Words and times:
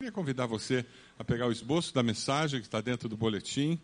Queria 0.00 0.12
convidar 0.12 0.46
você 0.46 0.86
a 1.18 1.24
pegar 1.24 1.48
o 1.48 1.50
esboço 1.50 1.92
da 1.92 2.04
mensagem 2.04 2.60
que 2.60 2.68
está 2.68 2.80
dentro 2.80 3.08
do 3.08 3.16
boletim, 3.16 3.80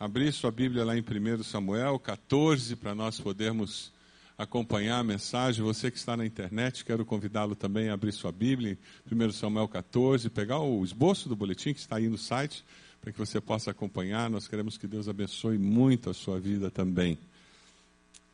abrir 0.00 0.32
sua 0.32 0.50
Bíblia 0.50 0.82
lá 0.82 0.96
em 0.96 1.02
1 1.02 1.42
Samuel 1.42 1.98
14, 1.98 2.74
para 2.74 2.94
nós 2.94 3.20
podermos 3.20 3.92
acompanhar 4.38 4.98
a 4.98 5.04
mensagem. 5.04 5.62
Você 5.62 5.90
que 5.90 5.98
está 5.98 6.16
na 6.16 6.24
internet, 6.24 6.86
quero 6.86 7.04
convidá-lo 7.04 7.54
também 7.54 7.90
a 7.90 7.92
abrir 7.92 8.12
sua 8.12 8.32
Bíblia 8.32 8.78
em 9.12 9.14
1 9.14 9.32
Samuel 9.32 9.68
14, 9.68 10.30
pegar 10.30 10.58
o 10.58 10.82
esboço 10.82 11.28
do 11.28 11.36
boletim 11.36 11.74
que 11.74 11.80
está 11.80 11.96
aí 11.96 12.08
no 12.08 12.16
site, 12.16 12.64
para 13.02 13.12
que 13.12 13.18
você 13.18 13.38
possa 13.38 13.70
acompanhar. 13.70 14.30
Nós 14.30 14.48
queremos 14.48 14.78
que 14.78 14.86
Deus 14.86 15.06
abençoe 15.06 15.58
muito 15.58 16.08
a 16.08 16.14
sua 16.14 16.40
vida 16.40 16.70
também. 16.70 17.18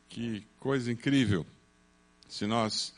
Que 0.07 0.41
coisa 0.57 0.89
incrível. 0.89 1.45
Se 2.29 2.47
nós 2.47 2.93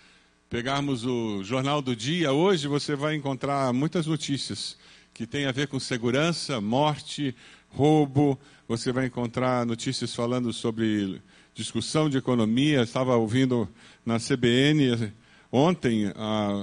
pegarmos 0.49 1.05
o 1.05 1.43
Jornal 1.43 1.81
do 1.81 1.95
Dia, 1.95 2.31
hoje 2.31 2.67
você 2.67 2.95
vai 2.95 3.15
encontrar 3.15 3.73
muitas 3.73 4.07
notícias 4.07 4.77
que 5.13 5.27
têm 5.27 5.45
a 5.45 5.51
ver 5.51 5.67
com 5.67 5.79
segurança, 5.79 6.61
morte, 6.61 7.35
roubo. 7.69 8.39
Você 8.67 8.91
vai 8.91 9.07
encontrar 9.07 9.65
notícias 9.65 10.15
falando 10.15 10.53
sobre 10.53 11.21
discussão 11.53 12.09
de 12.09 12.17
economia. 12.17 12.81
Estava 12.81 13.15
ouvindo 13.17 13.67
na 14.05 14.19
CBN 14.19 15.11
ontem 15.51 16.11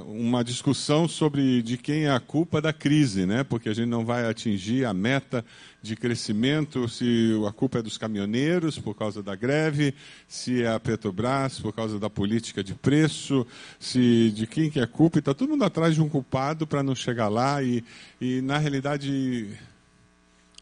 uma 0.06 0.44
discussão 0.44 1.08
sobre 1.08 1.62
de 1.62 1.76
quem 1.76 2.04
é 2.04 2.10
a 2.10 2.20
culpa 2.20 2.60
da 2.60 2.72
crise, 2.72 3.24
né? 3.24 3.42
Porque 3.42 3.68
a 3.68 3.74
gente 3.74 3.88
não 3.88 4.04
vai 4.04 4.28
atingir 4.28 4.84
a 4.84 4.92
meta 4.92 5.44
de 5.82 5.96
crescimento, 5.96 6.88
se 6.88 7.32
a 7.46 7.52
culpa 7.52 7.78
é 7.78 7.82
dos 7.82 7.98
caminhoneiros 7.98 8.78
por 8.78 8.94
causa 8.94 9.22
da 9.22 9.34
greve, 9.34 9.94
se 10.26 10.62
é 10.62 10.72
a 10.72 10.80
Petrobras 10.80 11.58
por 11.60 11.72
causa 11.72 11.98
da 11.98 12.08
política 12.08 12.64
de 12.64 12.74
preço, 12.74 13.46
se 13.78 14.30
de 14.34 14.46
quem 14.46 14.70
que 14.70 14.80
é 14.80 14.82
a 14.82 14.86
culpa, 14.86 15.18
está 15.18 15.34
todo 15.34 15.50
mundo 15.50 15.64
atrás 15.64 15.94
de 15.94 16.00
um 16.00 16.08
culpado 16.08 16.66
para 16.66 16.82
não 16.82 16.94
chegar 16.94 17.28
lá 17.28 17.62
e, 17.62 17.84
e 18.20 18.40
na 18.40 18.58
realidade 18.58 19.48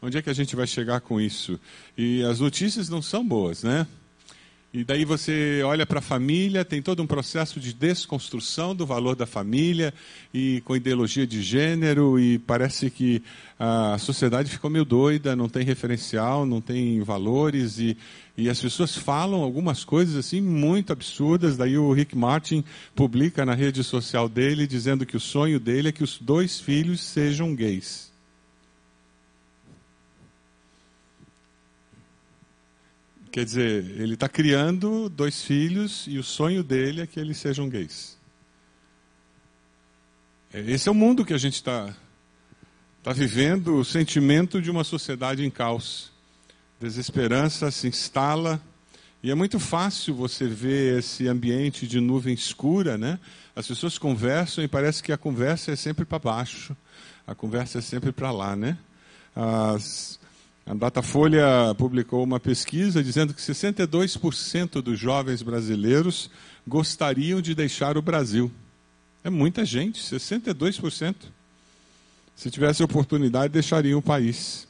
onde 0.01 0.17
é 0.17 0.21
que 0.21 0.29
a 0.29 0.33
gente 0.33 0.55
vai 0.55 0.67
chegar 0.67 0.99
com 0.99 1.19
isso? 1.19 1.57
E 1.97 2.21
as 2.23 2.41
notícias 2.41 2.89
não 2.89 3.01
são 3.01 3.25
boas, 3.25 3.63
né? 3.63 3.87
E 4.75 4.83
daí 4.83 5.05
você 5.05 5.61
olha 5.63 5.85
para 5.85 5.99
a 5.99 6.01
família, 6.01 6.65
tem 6.65 6.81
todo 6.81 7.03
um 7.03 7.05
processo 7.05 7.59
de 7.59 7.71
desconstrução 7.71 8.75
do 8.75 8.87
valor 8.87 9.15
da 9.15 9.27
família 9.27 9.93
e 10.33 10.61
com 10.61 10.75
ideologia 10.75 11.27
de 11.27 11.43
gênero 11.43 12.19
e 12.19 12.39
parece 12.39 12.89
que 12.89 13.21
a 13.59 13.99
sociedade 13.99 14.49
ficou 14.49 14.71
meio 14.71 14.83
doida, 14.83 15.35
não 15.35 15.47
tem 15.47 15.63
referencial, 15.63 16.43
não 16.43 16.59
tem 16.59 16.99
valores 17.01 17.77
e, 17.77 17.95
e 18.35 18.49
as 18.49 18.59
pessoas 18.59 18.97
falam 18.97 19.43
algumas 19.43 19.83
coisas 19.83 20.15
assim 20.15 20.41
muito 20.41 20.91
absurdas. 20.91 21.55
Daí 21.55 21.77
o 21.77 21.93
Rick 21.93 22.17
Martin 22.17 22.63
publica 22.95 23.45
na 23.45 23.53
rede 23.53 23.83
social 23.83 24.27
dele 24.27 24.65
dizendo 24.65 25.05
que 25.05 25.15
o 25.15 25.19
sonho 25.19 25.59
dele 25.59 25.89
é 25.89 25.91
que 25.91 26.03
os 26.03 26.17
dois 26.17 26.59
filhos 26.59 26.99
sejam 26.99 27.53
gays. 27.53 28.12
Quer 33.33 33.45
dizer, 33.45 33.99
ele 33.99 34.13
está 34.13 34.29
criando 34.29 35.09
dois 35.09 35.41
filhos 35.41 36.05
e 36.07 36.19
o 36.19 36.23
sonho 36.23 36.63
dele 36.63 37.01
é 37.01 37.07
que 37.07 37.19
eles 37.19 37.37
sejam 37.37 37.67
gays. 37.67 38.15
É, 40.53 40.59
esse 40.69 40.87
é 40.87 40.91
o 40.91 40.93
mundo 40.93 41.25
que 41.25 41.33
a 41.33 41.37
gente 41.39 41.55
está 41.55 41.95
tá 43.01 43.11
vivendo, 43.11 43.77
o 43.77 43.83
sentimento 43.83 44.61
de 44.61 44.69
uma 44.69 44.83
sociedade 44.83 45.43
em 45.43 45.49
caos. 45.49 46.11
Desesperança 46.79 47.71
se 47.71 47.87
instala 47.87 48.61
e 49.23 49.31
é 49.31 49.33
muito 49.33 49.59
fácil 49.59 50.13
você 50.13 50.47
ver 50.47 50.99
esse 50.99 51.27
ambiente 51.27 51.87
de 51.87 51.99
nuvem 51.99 52.35
escura, 52.35 52.99
né? 52.99 53.19
As 53.55 53.67
pessoas 53.67 53.97
conversam 53.97 54.63
e 54.63 54.67
parece 54.67 55.01
que 55.01 55.11
a 55.11 55.17
conversa 55.17 55.71
é 55.71 55.75
sempre 55.75 56.05
para 56.05 56.19
baixo, 56.19 56.77
a 57.25 57.33
conversa 57.33 57.79
é 57.79 57.81
sempre 57.81 58.11
para 58.11 58.29
lá, 58.29 58.55
né? 58.55 58.77
As, 59.35 60.19
a 60.65 60.73
Datafolha 60.73 61.75
publicou 61.77 62.23
uma 62.23 62.39
pesquisa 62.39 63.03
dizendo 63.03 63.33
que 63.33 63.41
62% 63.41 64.81
dos 64.81 64.97
jovens 64.97 65.41
brasileiros 65.41 66.29
gostariam 66.65 67.41
de 67.41 67.53
deixar 67.53 67.97
o 67.97 68.01
Brasil. 68.01 68.49
É 69.25 69.29
muita 69.29 69.65
gente, 69.65 70.01
62%. 70.01 71.15
Se 72.35 72.49
tivesse 72.49 72.81
oportunidade, 72.81 73.51
deixariam 73.51 73.99
o 73.99 74.01
país. 74.01 74.67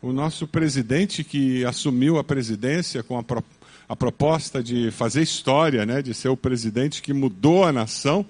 O 0.00 0.12
nosso 0.12 0.46
presidente, 0.46 1.22
que 1.22 1.64
assumiu 1.64 2.18
a 2.18 2.24
presidência 2.24 3.02
com 3.02 3.18
a, 3.18 3.22
pro, 3.22 3.44
a 3.88 3.94
proposta 3.94 4.62
de 4.62 4.90
fazer 4.90 5.22
história, 5.22 5.84
né, 5.84 6.00
de 6.00 6.14
ser 6.14 6.28
o 6.28 6.36
presidente 6.36 7.02
que 7.02 7.12
mudou 7.12 7.64
a 7.64 7.72
nação, 7.72 8.24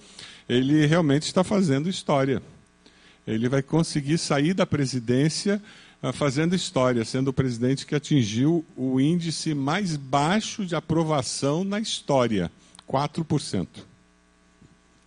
ele 0.48 0.84
realmente 0.84 1.22
está 1.22 1.44
fazendo 1.44 1.88
história. 1.88 2.42
Ele 3.24 3.48
vai 3.48 3.62
conseguir 3.62 4.18
sair 4.18 4.52
da 4.52 4.66
presidência 4.66 5.62
fazendo 6.10 6.56
história, 6.56 7.04
sendo 7.04 7.28
o 7.28 7.32
presidente 7.32 7.86
que 7.86 7.94
atingiu 7.94 8.64
o 8.76 9.00
índice 9.00 9.54
mais 9.54 9.96
baixo 9.96 10.66
de 10.66 10.74
aprovação 10.74 11.62
na 11.62 11.78
história, 11.78 12.50
4%. 12.88 13.68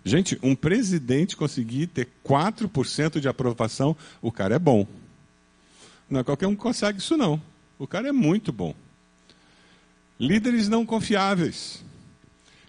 Gente, 0.05 0.39
um 0.41 0.55
presidente 0.55 1.35
conseguir 1.35 1.87
ter 1.87 2.07
4% 2.23 3.19
de 3.19 3.27
aprovação, 3.27 3.97
o 4.21 4.31
cara 4.31 4.55
é 4.55 4.59
bom. 4.59 4.87
Não 6.09 6.19
é 6.19 6.23
qualquer 6.23 6.47
um 6.47 6.55
que 6.55 6.61
consegue 6.61 6.99
isso, 6.99 7.17
não. 7.17 7.41
O 7.77 7.85
cara 7.85 8.07
é 8.07 8.11
muito 8.11 8.53
bom. 8.53 8.73
Líderes 10.17 10.69
não 10.69 10.85
confiáveis. 10.85 11.83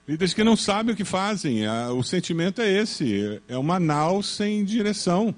Líderes 0.09 0.35
que 0.35 0.43
não 0.43 0.57
sabem 0.57 0.95
o 0.95 0.97
que 0.97 1.05
fazem. 1.05 1.67
Ah, 1.67 1.93
o 1.93 2.03
sentimento 2.03 2.61
é 2.61 2.71
esse: 2.71 3.41
é 3.47 3.59
uma 3.59 3.79
nau 3.79 4.23
sem 4.23 4.65
direção. 4.65 5.35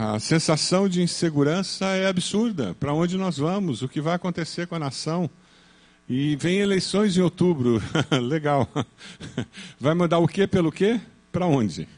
A 0.00 0.20
sensação 0.20 0.88
de 0.88 1.02
insegurança 1.02 1.86
é 1.86 2.06
absurda. 2.06 2.72
Para 2.78 2.94
onde 2.94 3.16
nós 3.16 3.36
vamos? 3.36 3.82
O 3.82 3.88
que 3.88 4.00
vai 4.00 4.14
acontecer 4.14 4.68
com 4.68 4.76
a 4.76 4.78
nação? 4.78 5.28
E 6.08 6.36
vem 6.36 6.60
eleições 6.60 7.16
em 7.16 7.20
outubro. 7.20 7.82
Legal. 8.22 8.68
Vai 9.80 9.94
mandar 9.94 10.20
o 10.20 10.28
quê 10.28 10.46
pelo 10.46 10.70
quê? 10.70 11.00
Para 11.32 11.46
onde? 11.46 11.88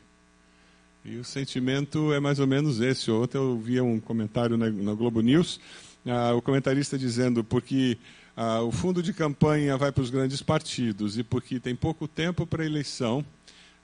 E 1.04 1.16
o 1.16 1.24
sentimento 1.24 2.10
é 2.14 2.18
mais 2.18 2.38
ou 2.38 2.46
menos 2.46 2.80
esse. 2.80 3.10
Ontem 3.10 3.36
eu 3.36 3.58
via 3.58 3.84
um 3.84 4.00
comentário 4.00 4.56
na, 4.56 4.70
na 4.70 4.94
Globo 4.94 5.20
News, 5.20 5.60
ah, 6.06 6.32
o 6.32 6.40
comentarista 6.40 6.96
dizendo 6.96 7.44
porque 7.44 7.98
ah, 8.34 8.62
o 8.62 8.72
fundo 8.72 9.02
de 9.02 9.12
campanha 9.12 9.76
vai 9.76 9.92
para 9.92 10.02
os 10.02 10.08
grandes 10.08 10.40
partidos 10.40 11.18
e 11.18 11.22
porque 11.22 11.60
tem 11.60 11.76
pouco 11.76 12.08
tempo 12.08 12.46
para 12.46 12.62
a 12.62 12.66
eleição, 12.66 13.22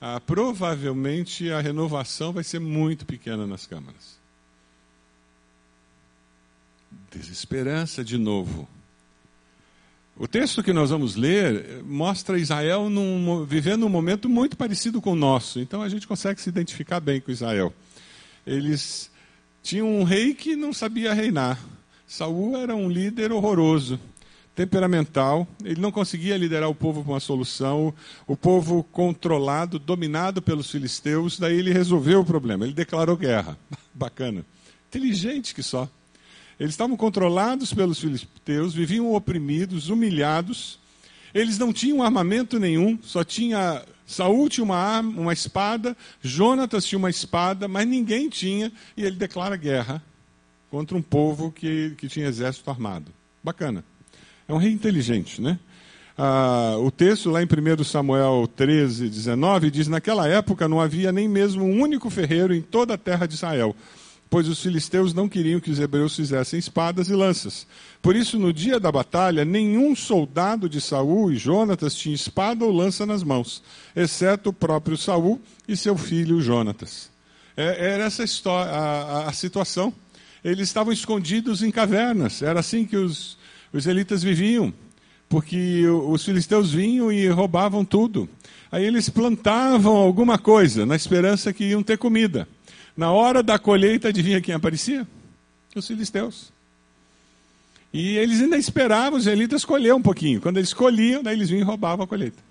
ah, 0.00 0.20
provavelmente 0.20 1.50
a 1.50 1.60
renovação 1.60 2.32
vai 2.32 2.44
ser 2.44 2.58
muito 2.58 3.06
pequena 3.06 3.46
nas 3.46 3.66
câmaras. 3.66 4.18
Desesperança 7.10 8.04
de 8.04 8.18
novo. 8.18 8.68
O 10.18 10.26
texto 10.26 10.62
que 10.62 10.72
nós 10.72 10.90
vamos 10.90 11.14
ler 11.14 11.82
mostra 11.84 12.38
Israel 12.38 12.88
num, 12.88 13.44
vivendo 13.44 13.84
um 13.84 13.88
momento 13.88 14.28
muito 14.28 14.56
parecido 14.56 15.00
com 15.00 15.12
o 15.12 15.16
nosso, 15.16 15.60
então 15.60 15.82
a 15.82 15.88
gente 15.88 16.06
consegue 16.06 16.40
se 16.40 16.48
identificar 16.48 17.00
bem 17.00 17.20
com 17.20 17.30
Israel. 17.30 17.72
Eles 18.46 19.10
tinham 19.62 19.88
um 19.88 20.04
rei 20.04 20.34
que 20.34 20.56
não 20.56 20.72
sabia 20.72 21.12
reinar. 21.12 21.58
Saul 22.06 22.56
era 22.56 22.74
um 22.74 22.88
líder 22.88 23.32
horroroso 23.32 24.00
temperamental, 24.56 25.46
ele 25.62 25.80
não 25.80 25.92
conseguia 25.92 26.36
liderar 26.38 26.70
o 26.70 26.74
povo 26.74 27.02
para 27.02 27.12
uma 27.12 27.20
solução, 27.20 27.92
o 28.26 28.34
povo 28.34 28.82
controlado, 28.82 29.78
dominado 29.78 30.40
pelos 30.40 30.70
filisteus, 30.70 31.38
daí 31.38 31.58
ele 31.58 31.74
resolveu 31.74 32.20
o 32.20 32.24
problema, 32.24 32.64
ele 32.64 32.72
declarou 32.72 33.18
guerra. 33.18 33.58
Bacana. 33.92 34.44
Inteligente 34.88 35.54
que 35.54 35.62
só. 35.62 35.86
Eles 36.58 36.72
estavam 36.72 36.96
controlados 36.96 37.74
pelos 37.74 38.00
filisteus, 38.00 38.72
viviam 38.72 39.12
oprimidos, 39.12 39.90
humilhados. 39.90 40.78
Eles 41.34 41.58
não 41.58 41.70
tinham 41.70 42.02
armamento 42.02 42.58
nenhum, 42.58 42.98
só 43.02 43.22
tinha 43.22 43.84
Saul 44.06 44.48
tinha 44.48 44.64
uma 44.64 44.78
arma, 44.78 45.20
uma 45.20 45.32
espada, 45.34 45.94
Jonatas 46.22 46.86
tinha 46.86 46.98
uma 46.98 47.10
espada, 47.10 47.68
mas 47.68 47.86
ninguém 47.86 48.30
tinha, 48.30 48.72
e 48.96 49.04
ele 49.04 49.16
declara 49.16 49.56
guerra 49.56 50.02
contra 50.70 50.96
um 50.96 51.02
povo 51.02 51.52
que, 51.52 51.94
que 51.98 52.08
tinha 52.08 52.26
exército 52.26 52.70
armado. 52.70 53.12
Bacana. 53.44 53.84
É 54.48 54.52
um 54.52 54.58
rei 54.58 54.70
inteligente, 54.70 55.40
né? 55.40 55.58
Ah, 56.18 56.76
o 56.78 56.90
texto 56.90 57.30
lá 57.30 57.42
em 57.42 57.46
1 57.46 57.84
Samuel 57.84 58.48
13, 58.56 59.08
19 59.08 59.70
diz: 59.70 59.86
Naquela 59.86 60.26
época 60.26 60.66
não 60.66 60.80
havia 60.80 61.12
nem 61.12 61.28
mesmo 61.28 61.64
um 61.64 61.82
único 61.82 62.08
ferreiro 62.08 62.54
em 62.54 62.62
toda 62.62 62.94
a 62.94 62.98
terra 62.98 63.26
de 63.26 63.34
Israel, 63.34 63.76
pois 64.30 64.48
os 64.48 64.62
filisteus 64.62 65.12
não 65.12 65.28
queriam 65.28 65.60
que 65.60 65.70
os 65.70 65.78
hebreus 65.78 66.16
fizessem 66.16 66.58
espadas 66.58 67.10
e 67.10 67.12
lanças. 67.12 67.66
Por 68.00 68.16
isso, 68.16 68.38
no 68.38 68.50
dia 68.50 68.80
da 68.80 68.90
batalha, 68.90 69.44
nenhum 69.44 69.94
soldado 69.94 70.70
de 70.70 70.80
Saul 70.80 71.32
e 71.32 71.36
Jonatas 71.36 71.94
tinha 71.94 72.14
espada 72.14 72.64
ou 72.64 72.72
lança 72.72 73.04
nas 73.04 73.22
mãos, 73.22 73.62
exceto 73.94 74.50
o 74.50 74.54
próprio 74.54 74.96
Saul 74.96 75.38
e 75.68 75.76
seu 75.76 75.98
filho 75.98 76.40
Jonatas. 76.40 77.10
É, 77.54 77.92
era 77.94 78.04
essa 78.04 78.24
a, 78.50 78.52
a, 78.52 79.28
a 79.28 79.32
situação. 79.32 79.92
Eles 80.42 80.68
estavam 80.68 80.92
escondidos 80.92 81.62
em 81.62 81.70
cavernas. 81.70 82.40
Era 82.40 82.60
assim 82.60 82.84
que 82.86 82.96
os 82.96 83.35
os 83.72 83.84
israelitas 83.84 84.22
viviam. 84.22 84.72
porque 85.28 85.84
os 85.88 86.24
filisteus 86.24 86.72
vinham 86.72 87.10
e 87.10 87.28
roubavam 87.28 87.84
tudo. 87.84 88.28
Aí 88.70 88.84
eles 88.84 89.08
plantavam 89.08 89.96
alguma 89.96 90.38
coisa, 90.38 90.86
na 90.86 90.94
esperança 90.94 91.52
que 91.52 91.64
iam 91.64 91.82
ter 91.82 91.98
comida. 91.98 92.48
Na 92.96 93.10
hora 93.10 93.42
da 93.42 93.58
colheita, 93.58 94.08
adivinha 94.08 94.40
quem 94.40 94.54
aparecia? 94.54 95.06
Os 95.74 95.86
filisteus. 95.86 96.52
E 97.92 98.16
eles 98.16 98.40
ainda 98.40 98.56
esperavam 98.56 99.18
os 99.18 99.24
israelitas 99.24 99.64
colher 99.64 99.94
um 99.94 100.02
pouquinho. 100.02 100.40
Quando 100.40 100.58
eles 100.58 100.72
colhiam, 100.72 101.22
daí 101.22 101.34
eles 101.34 101.48
vinham 101.48 101.62
e 101.62 101.64
roubavam 101.64 102.04
a 102.04 102.08
colheita. 102.08 102.42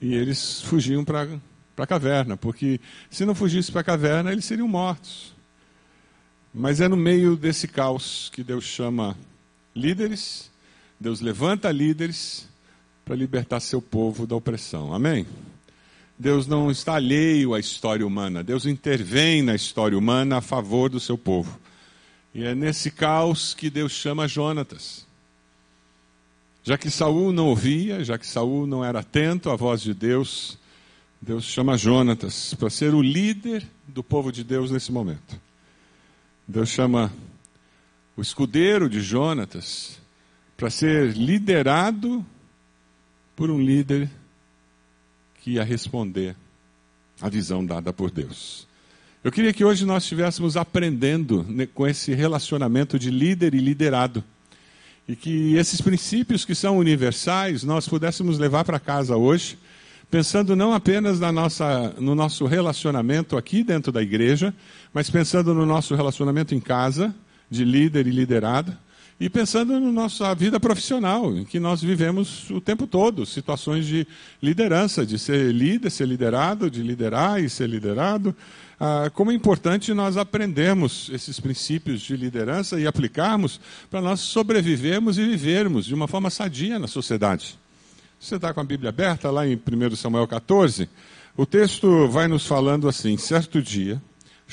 E 0.00 0.14
eles 0.14 0.60
fugiam 0.62 1.04
para 1.04 1.28
a 1.76 1.86
caverna, 1.86 2.36
porque 2.36 2.80
se 3.10 3.24
não 3.24 3.34
fugisse 3.34 3.70
para 3.70 3.80
a 3.80 3.84
caverna, 3.84 4.32
eles 4.32 4.44
seriam 4.44 4.68
mortos. 4.68 5.32
Mas 6.52 6.80
é 6.80 6.88
no 6.88 6.96
meio 6.96 7.36
desse 7.36 7.66
caos 7.66 8.30
que 8.32 8.44
Deus 8.44 8.64
chama 8.64 9.16
líderes, 9.74 10.50
Deus 10.98 11.20
levanta 11.20 11.70
líderes 11.70 12.48
para 13.04 13.16
libertar 13.16 13.60
seu 13.60 13.82
povo 13.82 14.26
da 14.26 14.36
opressão. 14.36 14.94
Amém? 14.94 15.26
Deus 16.18 16.46
não 16.46 16.70
está 16.70 16.94
alheio 16.94 17.54
à 17.54 17.58
história 17.58 18.06
humana, 18.06 18.44
Deus 18.44 18.64
intervém 18.64 19.42
na 19.42 19.54
história 19.54 19.98
humana 19.98 20.38
a 20.38 20.40
favor 20.40 20.88
do 20.88 21.00
seu 21.00 21.18
povo. 21.18 21.58
E 22.34 22.44
é 22.44 22.54
nesse 22.54 22.90
caos 22.90 23.54
que 23.54 23.68
Deus 23.68 23.92
chama 23.92 24.28
Jonatas. 24.28 25.06
Já 26.62 26.78
que 26.78 26.90
Saul 26.90 27.32
não 27.32 27.48
ouvia, 27.48 28.04
já 28.04 28.16
que 28.16 28.26
Saul 28.26 28.66
não 28.66 28.84
era 28.84 29.00
atento 29.00 29.50
à 29.50 29.56
voz 29.56 29.82
de 29.82 29.92
Deus, 29.92 30.56
Deus 31.20 31.44
chama 31.44 31.76
Jonatas 31.76 32.54
para 32.54 32.70
ser 32.70 32.94
o 32.94 33.02
líder 33.02 33.66
do 33.86 34.02
povo 34.02 34.30
de 34.30 34.44
Deus 34.44 34.70
nesse 34.70 34.92
momento. 34.92 35.40
Deus 36.46 36.68
chama 36.68 37.12
o 38.16 38.20
escudeiro 38.20 38.88
de 38.88 39.00
Jonatas 39.00 40.00
para 40.56 40.70
ser 40.70 41.12
liderado 41.16 42.24
por 43.34 43.50
um 43.50 43.60
líder 43.60 44.08
que 45.40 45.52
ia 45.52 45.64
responder 45.64 46.36
à 47.20 47.28
visão 47.28 47.64
dada 47.64 47.92
por 47.92 48.10
Deus. 48.10 48.66
Eu 49.24 49.30
queria 49.30 49.52
que 49.52 49.64
hoje 49.64 49.84
nós 49.84 50.02
estivéssemos 50.02 50.56
aprendendo 50.56 51.46
com 51.74 51.86
esse 51.86 52.12
relacionamento 52.12 52.98
de 52.98 53.10
líder 53.10 53.54
e 53.54 53.58
liderado. 53.58 54.22
E 55.08 55.16
que 55.16 55.54
esses 55.54 55.80
princípios 55.80 56.44
que 56.44 56.54
são 56.54 56.76
universais 56.78 57.64
nós 57.64 57.88
pudéssemos 57.88 58.38
levar 58.38 58.64
para 58.64 58.78
casa 58.78 59.16
hoje, 59.16 59.58
pensando 60.10 60.54
não 60.54 60.72
apenas 60.72 61.18
na 61.18 61.32
nossa, 61.32 61.94
no 61.98 62.14
nosso 62.14 62.46
relacionamento 62.46 63.36
aqui 63.36 63.64
dentro 63.64 63.90
da 63.90 64.02
igreja, 64.02 64.54
mas 64.92 65.08
pensando 65.08 65.54
no 65.54 65.64
nosso 65.64 65.94
relacionamento 65.94 66.54
em 66.54 66.60
casa, 66.60 67.14
de 67.52 67.64
líder 67.64 68.06
e 68.06 68.10
liderado, 68.10 68.74
e 69.20 69.28
pensando 69.28 69.78
na 69.78 69.92
nossa 69.92 70.34
vida 70.34 70.58
profissional, 70.58 71.36
em 71.36 71.44
que 71.44 71.60
nós 71.60 71.82
vivemos 71.82 72.50
o 72.50 72.60
tempo 72.60 72.86
todo, 72.86 73.24
situações 73.26 73.86
de 73.86 74.06
liderança, 74.42 75.06
de 75.06 75.18
ser 75.18 75.52
líder, 75.52 75.90
ser 75.90 76.08
liderado, 76.08 76.70
de 76.70 76.82
liderar 76.82 77.40
e 77.40 77.48
ser 77.48 77.68
liderado. 77.68 78.34
Ah, 78.80 79.10
como 79.14 79.30
é 79.30 79.34
importante 79.34 79.94
nós 79.94 80.16
aprendermos 80.16 81.08
esses 81.12 81.38
princípios 81.38 82.00
de 82.00 82.16
liderança 82.16 82.80
e 82.80 82.86
aplicarmos 82.86 83.60
para 83.88 84.00
nós 84.00 84.18
sobrevivermos 84.20 85.18
e 85.18 85.24
vivermos 85.24 85.84
de 85.86 85.94
uma 85.94 86.08
forma 86.08 86.30
sadia 86.30 86.78
na 86.78 86.88
sociedade. 86.88 87.56
Você 88.18 88.36
está 88.36 88.52
com 88.52 88.60
a 88.60 88.64
Bíblia 88.64 88.88
aberta 88.88 89.30
lá 89.30 89.46
em 89.46 89.54
1 89.54 89.94
Samuel 89.94 90.26
14? 90.26 90.88
O 91.36 91.46
texto 91.46 92.08
vai 92.08 92.26
nos 92.26 92.46
falando 92.46 92.88
assim: 92.88 93.16
certo 93.16 93.62
dia, 93.62 94.02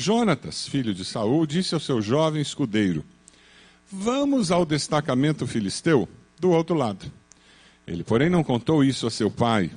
Jonatas, 0.01 0.65
filho 0.65 0.93
de 0.93 1.03
Saul, 1.03 1.45
disse 1.45 1.73
ao 1.73 1.79
seu 1.79 2.01
jovem 2.01 2.41
escudeiro: 2.41 3.03
Vamos 3.91 4.49
ao 4.49 4.65
destacamento 4.65 5.45
filisteu 5.45 6.07
do 6.39 6.51
outro 6.51 6.73
lado. 6.73 7.11
Ele, 7.85 8.01
porém, 8.01 8.29
não 8.29 8.41
contou 8.41 8.81
isso 8.81 9.05
a 9.05 9.11
seu 9.11 9.29
pai. 9.29 9.69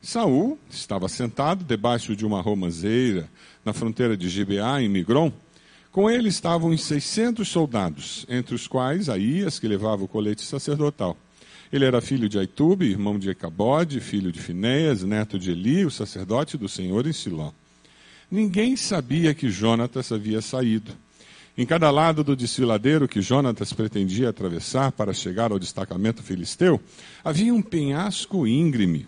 Saul 0.00 0.58
estava 0.70 1.10
sentado 1.10 1.62
debaixo 1.62 2.16
de 2.16 2.24
uma 2.24 2.40
romanceira 2.40 3.28
na 3.62 3.74
fronteira 3.74 4.16
de 4.16 4.30
Gibeá, 4.30 4.80
em 4.80 4.88
Migron. 4.88 5.30
Com 5.92 6.10
ele 6.10 6.30
estavam 6.30 6.70
uns 6.70 6.82
600 6.84 7.46
soldados, 7.46 8.24
entre 8.30 8.54
os 8.54 8.66
quais 8.66 9.10
Aías, 9.10 9.58
que 9.58 9.68
levava 9.68 10.02
o 10.02 10.08
colete 10.08 10.40
sacerdotal. 10.40 11.18
Ele 11.70 11.84
era 11.84 12.00
filho 12.00 12.30
de 12.30 12.38
Aitube, 12.38 12.86
irmão 12.86 13.18
de 13.18 13.28
Ecabode, 13.28 14.00
filho 14.00 14.32
de 14.32 14.40
Finéias, 14.40 15.04
neto 15.04 15.38
de 15.38 15.50
Eli, 15.50 15.84
o 15.84 15.90
sacerdote 15.90 16.56
do 16.56 16.66
Senhor 16.66 17.06
em 17.06 17.12
Siló. 17.12 17.52
Ninguém 18.30 18.76
sabia 18.76 19.34
que 19.34 19.50
Jonatas 19.50 20.12
havia 20.12 20.40
saído. 20.40 20.92
Em 21.58 21.66
cada 21.66 21.90
lado 21.90 22.22
do 22.22 22.36
desfiladeiro 22.36 23.08
que 23.08 23.20
Jonatas 23.20 23.72
pretendia 23.72 24.28
atravessar 24.28 24.92
para 24.92 25.12
chegar 25.12 25.50
ao 25.50 25.58
destacamento 25.58 26.22
filisteu, 26.22 26.80
havia 27.24 27.52
um 27.52 27.60
penhasco 27.60 28.46
íngreme. 28.46 29.06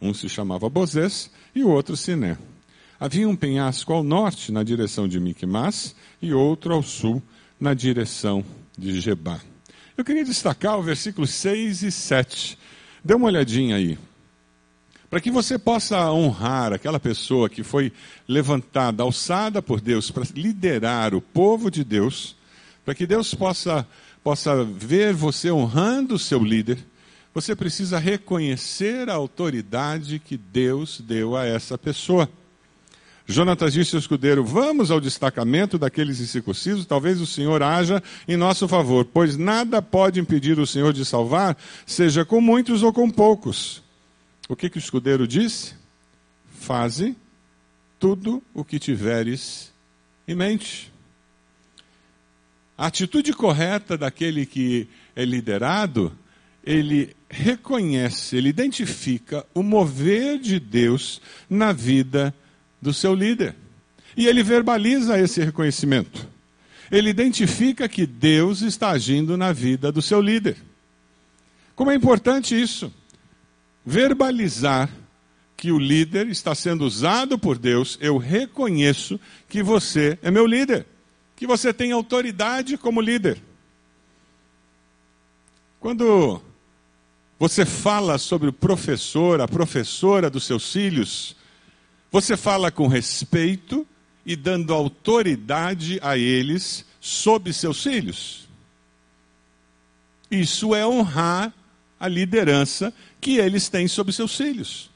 Um 0.00 0.14
se 0.14 0.28
chamava 0.28 0.70
Bozés 0.70 1.30
e 1.54 1.62
o 1.62 1.68
outro 1.68 1.96
Siné. 1.96 2.38
Havia 2.98 3.28
um 3.28 3.36
penhasco 3.36 3.92
ao 3.92 4.02
norte, 4.02 4.50
na 4.50 4.62
direção 4.62 5.06
de 5.06 5.20
Miquimás, 5.20 5.94
e 6.20 6.32
outro 6.32 6.72
ao 6.72 6.82
sul, 6.82 7.22
na 7.60 7.74
direção 7.74 8.44
de 8.76 8.98
Gebá. 9.00 9.40
Eu 9.96 10.04
queria 10.04 10.24
destacar 10.24 10.78
o 10.78 10.82
versículos 10.82 11.30
6 11.30 11.82
e 11.82 11.92
7. 11.92 12.58
Dê 13.04 13.14
uma 13.14 13.26
olhadinha 13.26 13.76
aí 13.76 13.98
para 15.12 15.20
que 15.20 15.30
você 15.30 15.58
possa 15.58 16.10
honrar 16.10 16.72
aquela 16.72 16.98
pessoa 16.98 17.46
que 17.46 17.62
foi 17.62 17.92
levantada, 18.26 19.02
alçada 19.02 19.60
por 19.60 19.78
Deus 19.78 20.10
para 20.10 20.24
liderar 20.34 21.14
o 21.14 21.20
povo 21.20 21.70
de 21.70 21.84
Deus, 21.84 22.34
para 22.82 22.94
que 22.94 23.06
Deus 23.06 23.34
possa, 23.34 23.86
possa 24.24 24.64
ver 24.64 25.12
você 25.12 25.50
honrando 25.50 26.14
o 26.14 26.18
seu 26.18 26.42
líder, 26.42 26.78
você 27.34 27.54
precisa 27.54 27.98
reconhecer 27.98 29.10
a 29.10 29.12
autoridade 29.12 30.18
que 30.18 30.38
Deus 30.38 30.98
deu 31.06 31.36
a 31.36 31.44
essa 31.44 31.76
pessoa. 31.76 32.26
Jonatas 33.26 33.74
disse 33.74 33.94
ao 33.94 34.00
escudeiro: 34.00 34.42
Vamos 34.42 34.90
ao 34.90 34.98
destacamento 34.98 35.78
daqueles 35.78 36.20
incircuncisos, 36.20 36.86
talvez 36.86 37.20
o 37.20 37.26
Senhor 37.26 37.62
haja 37.62 38.02
em 38.26 38.38
nosso 38.38 38.66
favor, 38.66 39.04
pois 39.04 39.36
nada 39.36 39.82
pode 39.82 40.18
impedir 40.18 40.58
o 40.58 40.66
Senhor 40.66 40.94
de 40.94 41.04
salvar, 41.04 41.54
seja 41.84 42.24
com 42.24 42.40
muitos 42.40 42.82
ou 42.82 42.94
com 42.94 43.10
poucos. 43.10 43.82
O 44.48 44.56
que, 44.56 44.68
que 44.68 44.76
o 44.76 44.80
escudeiro 44.80 45.26
disse? 45.26 45.74
Faze 46.60 47.16
tudo 47.98 48.42
o 48.52 48.64
que 48.64 48.78
tiveres 48.78 49.72
em 50.26 50.34
mente. 50.34 50.92
A 52.76 52.86
atitude 52.86 53.32
correta 53.32 53.96
daquele 53.96 54.44
que 54.44 54.88
é 55.14 55.24
liderado, 55.24 56.12
ele 56.64 57.14
reconhece, 57.28 58.36
ele 58.36 58.48
identifica 58.48 59.46
o 59.54 59.62
mover 59.62 60.38
de 60.38 60.58
Deus 60.58 61.20
na 61.48 61.72
vida 61.72 62.34
do 62.80 62.92
seu 62.92 63.14
líder. 63.14 63.54
E 64.16 64.26
ele 64.26 64.42
verbaliza 64.42 65.18
esse 65.18 65.40
reconhecimento. 65.42 66.28
Ele 66.90 67.08
identifica 67.08 67.88
que 67.88 68.04
Deus 68.04 68.60
está 68.60 68.90
agindo 68.90 69.36
na 69.36 69.52
vida 69.52 69.90
do 69.90 70.02
seu 70.02 70.20
líder. 70.20 70.56
Como 71.74 71.90
é 71.90 71.94
importante 71.94 72.60
isso? 72.60 72.92
Verbalizar 73.84 74.88
que 75.56 75.70
o 75.70 75.78
líder 75.78 76.28
está 76.28 76.54
sendo 76.54 76.84
usado 76.84 77.38
por 77.38 77.56
Deus, 77.56 77.96
eu 78.00 78.18
reconheço 78.18 79.20
que 79.48 79.62
você 79.62 80.18
é 80.22 80.30
meu 80.30 80.46
líder, 80.46 80.86
que 81.36 81.46
você 81.46 81.72
tem 81.72 81.92
autoridade 81.92 82.76
como 82.76 83.00
líder. 83.00 83.40
Quando 85.78 86.40
você 87.38 87.66
fala 87.66 88.18
sobre 88.18 88.48
o 88.48 88.52
professor, 88.52 89.40
a 89.40 89.48
professora 89.48 90.30
dos 90.30 90.44
seus 90.44 90.72
filhos, 90.72 91.36
você 92.10 92.36
fala 92.36 92.70
com 92.70 92.86
respeito 92.86 93.86
e 94.24 94.36
dando 94.36 94.72
autoridade 94.72 95.98
a 96.02 96.16
eles 96.16 96.84
sobre 97.00 97.52
seus 97.52 97.82
filhos. 97.82 98.48
Isso 100.30 100.74
é 100.74 100.86
honrar 100.86 101.52
a 101.98 102.08
liderança 102.08 102.92
que 103.22 103.38
eles 103.38 103.68
têm 103.68 103.86
sobre 103.86 104.12
seus 104.12 104.36
filhos. 104.36 104.90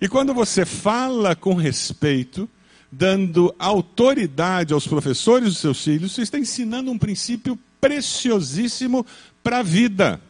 E 0.00 0.08
quando 0.08 0.32
você 0.32 0.64
fala 0.64 1.36
com 1.36 1.54
respeito, 1.54 2.48
dando 2.90 3.54
autoridade 3.58 4.72
aos 4.72 4.86
professores 4.86 5.50
dos 5.50 5.58
seus 5.58 5.84
filhos, 5.84 6.12
você 6.12 6.22
está 6.22 6.38
ensinando 6.38 6.90
um 6.90 6.98
princípio 6.98 7.58
preciosíssimo 7.80 9.06
para 9.42 9.58
a 9.58 9.62
vida. 9.62 10.20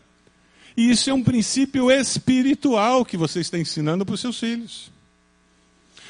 E 0.76 0.91
isso 0.91 1.09
é 1.09 1.15
um 1.15 1.23
princípio 1.23 1.91
espiritual 1.91 3.05
que 3.05 3.17
você 3.17 3.41
está 3.41 3.57
ensinando 3.57 4.05
para 4.05 4.15
os 4.15 4.21
seus 4.21 4.38
filhos. 4.38 4.91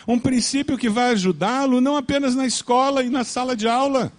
Um 0.09 0.19
princípio 0.19 0.79
que 0.79 0.89
vai 0.89 1.13
ajudá-lo 1.13 1.81
não 1.83 1.97
apenas 1.97 2.35
na 2.35 2.47
escola 2.47 3.05
e 3.05 3.11
na 3.11 3.25
sala 3.25 3.55
de 3.55 3.69
aula 3.69 4.11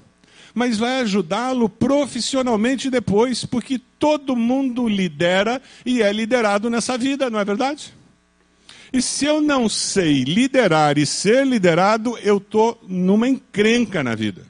mas 0.58 0.80
vai 0.80 1.02
ajudá-lo 1.02 1.70
profissionalmente 1.70 2.90
depois, 2.90 3.46
porque 3.46 3.80
todo 4.00 4.36
mundo 4.36 4.88
lidera 4.88 5.62
e 5.86 6.02
é 6.02 6.12
liderado 6.12 6.68
nessa 6.68 6.98
vida, 6.98 7.30
não 7.30 7.40
é 7.40 7.46
verdade? 7.46 7.94
E 8.92 9.00
se 9.00 9.26
eu 9.26 9.40
não 9.40 9.70
sei 9.70 10.24
liderar 10.24 10.98
e 10.98 11.06
ser 11.06 11.46
liderado, 11.46 12.18
eu 12.18 12.38
estou 12.38 12.82
numa 12.88 13.30
encrenca 13.30 14.04
na 14.04 14.16
vida. 14.16 14.46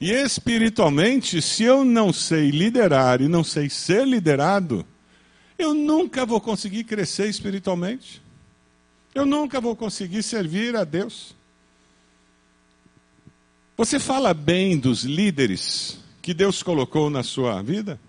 E 0.00 0.12
espiritualmente, 0.12 1.42
se 1.42 1.64
eu 1.64 1.84
não 1.84 2.12
sei 2.12 2.50
liderar 2.50 3.20
e 3.20 3.26
não 3.26 3.42
sei 3.42 3.68
ser 3.68 4.06
liderado, 4.06 4.86
eu 5.58 5.74
nunca 5.74 6.24
vou 6.24 6.40
conseguir 6.40 6.84
crescer 6.84 7.28
espiritualmente. 7.28 8.22
Eu 9.12 9.26
nunca 9.26 9.60
vou 9.60 9.74
conseguir 9.74 10.22
servir 10.22 10.76
a 10.76 10.84
Deus. 10.84 11.34
Você 13.78 14.00
fala 14.00 14.34
bem 14.34 14.76
dos 14.76 15.04
líderes 15.04 16.00
que 16.20 16.34
Deus 16.34 16.64
colocou 16.64 17.08
na 17.08 17.22
sua 17.22 17.62
vida? 17.62 18.00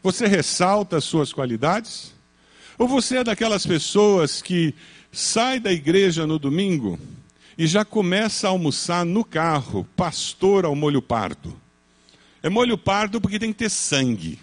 Você 0.00 0.24
ressalta 0.28 0.98
as 0.98 1.04
suas 1.04 1.32
qualidades? 1.32 2.14
Ou 2.78 2.86
você 2.86 3.16
é 3.16 3.24
daquelas 3.24 3.66
pessoas 3.66 4.40
que 4.40 4.72
sai 5.10 5.58
da 5.58 5.72
igreja 5.72 6.28
no 6.28 6.38
domingo 6.38 6.96
e 7.58 7.66
já 7.66 7.84
começa 7.84 8.46
a 8.46 8.50
almoçar 8.50 9.04
no 9.04 9.24
carro, 9.24 9.84
pastor 9.96 10.64
ao 10.64 10.76
molho 10.76 11.02
pardo? 11.02 11.60
É 12.40 12.48
molho 12.48 12.78
pardo 12.78 13.20
porque 13.20 13.40
tem 13.40 13.52
que 13.52 13.58
ter 13.58 13.70
sangue. 13.70 14.38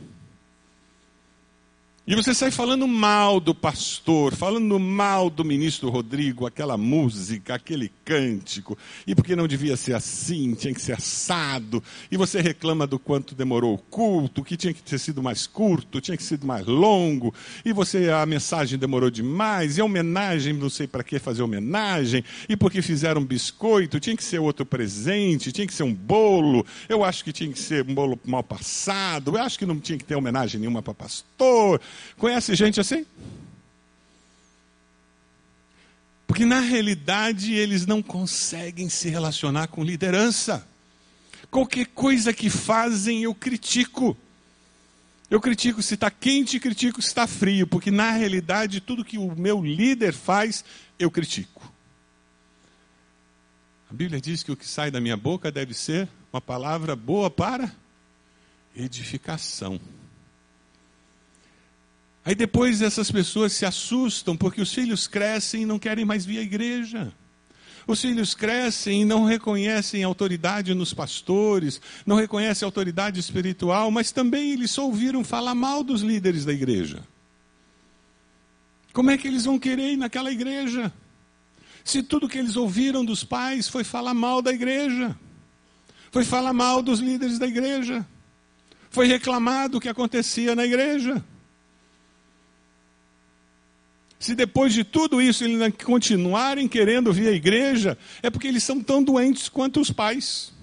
E 2.05 2.15
você 2.15 2.33
sai 2.33 2.51
falando 2.51 2.85
mal 2.85 3.39
do 3.39 3.55
pastor, 3.55 4.35
falando 4.35 4.77
mal 4.77 5.29
do 5.29 5.45
ministro 5.45 5.89
Rodrigo, 5.89 6.45
aquela 6.45 6.75
música, 6.75 7.55
aquele 7.55 7.89
cântico, 8.03 8.77
e 9.07 9.15
porque 9.15 9.37
não 9.37 9.47
devia 9.47 9.77
ser 9.77 9.93
assim, 9.93 10.53
tinha 10.53 10.73
que 10.73 10.81
ser 10.81 10.97
assado, 10.97 11.81
e 12.11 12.17
você 12.17 12.41
reclama 12.41 12.85
do 12.85 12.99
quanto 12.99 13.33
demorou 13.33 13.75
o 13.75 13.77
culto, 13.77 14.43
que 14.43 14.57
tinha 14.57 14.73
que 14.73 14.83
ter 14.83 14.99
sido 14.99 15.23
mais 15.23 15.47
curto, 15.47 16.01
tinha 16.01 16.17
que 16.17 16.23
ser 16.23 16.43
mais 16.43 16.65
longo, 16.65 17.33
e 17.63 17.71
você 17.71 18.09
a 18.09 18.25
mensagem 18.25 18.77
demorou 18.77 19.09
demais, 19.09 19.77
e 19.77 19.81
a 19.81 19.85
homenagem, 19.85 20.51
não 20.51 20.69
sei 20.69 20.85
para 20.85 21.05
que 21.05 21.19
fazer 21.19 21.41
homenagem, 21.41 22.21
e 22.49 22.57
porque 22.57 22.81
fizeram 22.81 23.21
um 23.21 23.25
biscoito, 23.25 23.97
tinha 24.01 24.17
que 24.17 24.25
ser 24.25 24.39
outro 24.39 24.65
presente, 24.65 25.53
tinha 25.53 25.65
que 25.65 25.73
ser 25.73 25.83
um 25.83 25.93
bolo, 25.93 26.65
eu 26.89 27.01
acho 27.01 27.23
que 27.23 27.31
tinha 27.31 27.49
que 27.49 27.59
ser 27.59 27.89
um 27.89 27.93
bolo 27.93 28.19
mal 28.25 28.43
passado, 28.43 29.37
eu 29.37 29.41
acho 29.41 29.57
que 29.57 29.65
não 29.65 29.79
tinha 29.79 29.97
que 29.97 30.03
ter 30.03 30.15
homenagem 30.15 30.59
nenhuma 30.59 30.81
para 30.81 30.93
pastor. 30.93 31.79
Conhece 32.17 32.55
gente 32.55 32.79
assim? 32.79 33.05
Porque 36.27 36.45
na 36.45 36.59
realidade 36.59 37.53
eles 37.53 37.85
não 37.85 38.01
conseguem 38.01 38.89
se 38.89 39.09
relacionar 39.09 39.67
com 39.67 39.83
liderança. 39.83 40.67
Qualquer 41.51 41.85
coisa 41.87 42.33
que 42.33 42.49
fazem 42.49 43.23
eu 43.23 43.35
critico. 43.35 44.17
Eu 45.29 45.39
critico 45.39 45.81
se 45.81 45.93
está 45.93 46.09
quente 46.09 46.59
critico 46.59 47.01
se 47.01 47.07
está 47.07 47.27
frio, 47.27 47.67
porque 47.67 47.91
na 47.91 48.11
realidade 48.11 48.81
tudo 48.81 49.05
que 49.05 49.17
o 49.17 49.35
meu 49.35 49.63
líder 49.63 50.13
faz, 50.13 50.63
eu 50.97 51.11
critico. 51.11 51.71
A 53.89 53.93
Bíblia 53.93 54.19
diz 54.19 54.41
que 54.41 54.51
o 54.51 54.57
que 54.57 54.67
sai 54.67 54.89
da 54.89 54.99
minha 54.99 55.15
boca 55.15 55.51
deve 55.51 55.75
ser 55.75 56.09
uma 56.31 56.41
palavra 56.41 56.95
boa 56.95 57.29
para 57.29 57.71
edificação. 58.75 59.79
Aí 62.25 62.35
depois 62.35 62.81
essas 62.81 63.11
pessoas 63.11 63.51
se 63.53 63.65
assustam 63.65 64.37
porque 64.37 64.61
os 64.61 64.73
filhos 64.73 65.07
crescem 65.07 65.63
e 65.63 65.65
não 65.65 65.77
querem 65.77 66.05
mais 66.05 66.25
vir 66.25 66.39
à 66.39 66.41
igreja. 66.41 67.13
Os 67.85 67.99
filhos 67.99 68.33
crescem 68.33 69.01
e 69.01 69.05
não 69.05 69.25
reconhecem 69.25 70.03
autoridade 70.03 70.73
nos 70.73 70.93
pastores, 70.93 71.81
não 72.05 72.15
reconhecem 72.15 72.65
autoridade 72.65 73.19
espiritual, 73.19 73.91
mas 73.91 74.11
também 74.11 74.51
eles 74.51 74.71
só 74.71 74.85
ouviram 74.85 75.23
falar 75.23 75.53
mal 75.53 75.83
dos 75.83 76.01
líderes 76.01 76.45
da 76.45 76.53
igreja. 76.53 77.03
Como 78.93 79.11
é 79.11 79.17
que 79.17 79.27
eles 79.27 79.43
vão 79.43 79.59
querer 79.59 79.93
ir 79.93 79.97
naquela 79.97 80.31
igreja? 80.31 80.93
Se 81.83 82.01
tudo 82.01 82.29
que 82.29 82.37
eles 82.37 82.55
ouviram 82.55 83.03
dos 83.03 83.25
pais 83.25 83.67
foi 83.67 83.83
falar 83.83 84.13
mal 84.13 84.41
da 84.41 84.53
igreja, 84.53 85.17
foi 86.09 86.23
falar 86.23 86.53
mal 86.53 86.81
dos 86.81 86.99
líderes 87.01 87.37
da 87.37 87.47
igreja, 87.47 88.05
foi 88.89 89.07
reclamar 89.07 89.67
do 89.67 89.81
que 89.81 89.89
acontecia 89.89 90.55
na 90.55 90.63
igreja. 90.63 91.21
Se 94.23 94.35
depois 94.35 94.73
de 94.73 94.85
tudo 94.85 95.21
isso 95.21 95.43
eles 95.43 95.73
continuarem 95.83 96.65
querendo 96.65 97.11
vir 97.11 97.27
à 97.27 97.31
igreja, 97.33 97.97
é 98.21 98.29
porque 98.29 98.47
eles 98.47 98.63
são 98.63 98.81
tão 98.81 99.03
doentes 99.03 99.49
quanto 99.49 99.81
os 99.81 99.91
pais. 99.91 100.53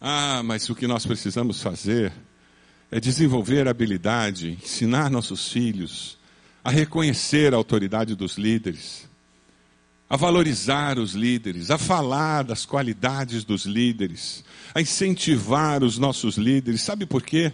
Ah, 0.00 0.42
mas 0.42 0.70
o 0.70 0.74
que 0.74 0.86
nós 0.86 1.04
precisamos 1.04 1.60
fazer 1.60 2.14
é 2.90 2.98
desenvolver 2.98 3.68
a 3.68 3.72
habilidade, 3.72 4.52
ensinar 4.52 5.10
nossos 5.10 5.52
filhos 5.52 6.16
a 6.64 6.70
reconhecer 6.70 7.52
a 7.52 7.58
autoridade 7.58 8.14
dos 8.14 8.38
líderes, 8.38 9.06
a 10.08 10.16
valorizar 10.16 10.98
os 10.98 11.12
líderes, 11.12 11.70
a 11.70 11.76
falar 11.76 12.42
das 12.42 12.64
qualidades 12.64 13.44
dos 13.44 13.66
líderes, 13.66 14.42
a 14.74 14.80
incentivar 14.80 15.84
os 15.84 15.98
nossos 15.98 16.38
líderes. 16.38 16.80
Sabe 16.80 17.04
por 17.04 17.22
quê? 17.22 17.52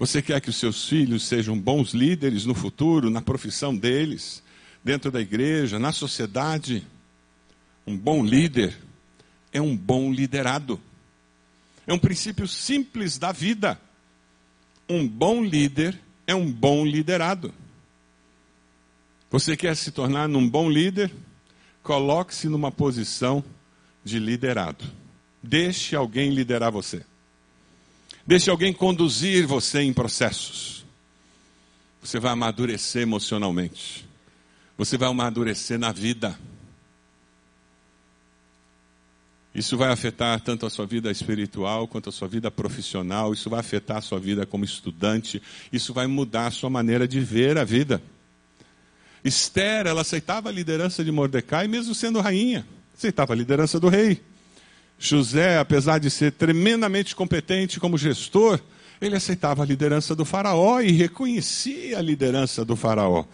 Você 0.00 0.22
quer 0.22 0.40
que 0.40 0.48
os 0.48 0.56
seus 0.56 0.88
filhos 0.88 1.24
sejam 1.24 1.60
bons 1.60 1.92
líderes 1.92 2.46
no 2.46 2.54
futuro, 2.54 3.10
na 3.10 3.20
profissão 3.20 3.76
deles, 3.76 4.42
dentro 4.82 5.10
da 5.10 5.20
igreja, 5.20 5.78
na 5.78 5.92
sociedade? 5.92 6.86
Um 7.86 7.98
bom 7.98 8.24
líder 8.24 8.74
é 9.52 9.60
um 9.60 9.76
bom 9.76 10.10
liderado. 10.10 10.80
É 11.86 11.92
um 11.92 11.98
princípio 11.98 12.48
simples 12.48 13.18
da 13.18 13.30
vida. 13.30 13.78
Um 14.88 15.06
bom 15.06 15.44
líder 15.44 16.00
é 16.26 16.34
um 16.34 16.50
bom 16.50 16.82
liderado. 16.82 17.52
Você 19.30 19.54
quer 19.54 19.76
se 19.76 19.90
tornar 19.90 20.30
um 20.30 20.48
bom 20.48 20.70
líder? 20.70 21.12
Coloque-se 21.82 22.48
numa 22.48 22.72
posição 22.72 23.44
de 24.02 24.18
liderado. 24.18 24.82
Deixe 25.42 25.94
alguém 25.94 26.30
liderar 26.30 26.72
você. 26.72 27.04
Deixe 28.26 28.50
alguém 28.50 28.72
conduzir 28.72 29.46
você 29.46 29.80
em 29.80 29.92
processos. 29.92 30.84
Você 32.02 32.18
vai 32.18 32.32
amadurecer 32.32 33.02
emocionalmente. 33.02 34.06
Você 34.76 34.96
vai 34.96 35.08
amadurecer 35.08 35.78
na 35.78 35.92
vida. 35.92 36.38
Isso 39.54 39.76
vai 39.76 39.90
afetar 39.90 40.40
tanto 40.40 40.64
a 40.64 40.70
sua 40.70 40.86
vida 40.86 41.10
espiritual 41.10 41.88
quanto 41.88 42.08
a 42.08 42.12
sua 42.12 42.28
vida 42.28 42.50
profissional. 42.50 43.32
Isso 43.32 43.50
vai 43.50 43.60
afetar 43.60 43.98
a 43.98 44.00
sua 44.00 44.20
vida 44.20 44.46
como 44.46 44.64
estudante. 44.64 45.42
Isso 45.72 45.92
vai 45.92 46.06
mudar 46.06 46.46
a 46.46 46.50
sua 46.50 46.70
maneira 46.70 47.06
de 47.06 47.20
ver 47.20 47.58
a 47.58 47.64
vida. 47.64 48.00
Esther, 49.24 49.86
ela 49.86 50.00
aceitava 50.00 50.48
a 50.48 50.52
liderança 50.52 51.04
de 51.04 51.12
Mordecai, 51.12 51.68
mesmo 51.68 51.94
sendo 51.94 52.20
rainha. 52.20 52.66
Aceitava 52.96 53.32
a 53.32 53.36
liderança 53.36 53.78
do 53.78 53.88
rei. 53.88 54.22
José, 55.02 55.58
apesar 55.58 55.98
de 55.98 56.10
ser 56.10 56.32
tremendamente 56.32 57.16
competente 57.16 57.80
como 57.80 57.96
gestor, 57.96 58.60
ele 59.00 59.16
aceitava 59.16 59.62
a 59.62 59.66
liderança 59.66 60.14
do 60.14 60.26
Faraó 60.26 60.82
e 60.82 60.92
reconhecia 60.92 61.98
a 61.98 62.02
liderança 62.02 62.66
do 62.66 62.76
Faraó. 62.76 63.24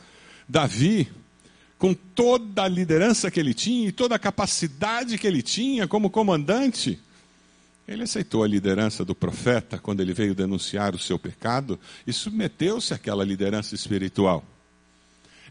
Davi, 0.48 1.08
com 1.76 1.92
toda 1.92 2.62
a 2.62 2.68
liderança 2.68 3.32
que 3.32 3.40
ele 3.40 3.52
tinha 3.52 3.88
e 3.88 3.92
toda 3.92 4.14
a 4.14 4.18
capacidade 4.18 5.18
que 5.18 5.26
ele 5.26 5.42
tinha 5.42 5.88
como 5.88 6.08
comandante, 6.08 7.00
ele 7.88 8.04
aceitou 8.04 8.44
a 8.44 8.48
liderança 8.48 9.04
do 9.04 9.14
profeta 9.14 9.76
quando 9.76 10.00
ele 10.00 10.14
veio 10.14 10.36
denunciar 10.36 10.94
o 10.94 11.00
seu 11.00 11.18
pecado 11.18 11.80
e 12.06 12.12
submeteu-se 12.12 12.94
àquela 12.94 13.24
liderança 13.24 13.74
espiritual. 13.74 14.44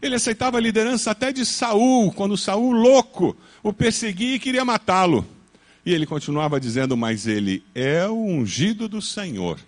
Ele 0.00 0.14
aceitava 0.14 0.56
a 0.56 0.60
liderança 0.60 1.10
até 1.10 1.30
de 1.30 1.44
Saul, 1.44 2.10
quando 2.10 2.38
Saul 2.38 2.72
louco 2.72 3.36
o 3.62 3.70
perseguia 3.70 4.36
e 4.36 4.38
queria 4.38 4.64
matá-lo. 4.64 5.35
E 5.86 5.94
ele 5.94 6.04
continuava 6.04 6.58
dizendo: 6.58 6.96
Mas 6.96 7.28
ele 7.28 7.64
é 7.72 8.04
o 8.08 8.16
ungido 8.16 8.88
do 8.88 9.00
Senhor. 9.00 9.60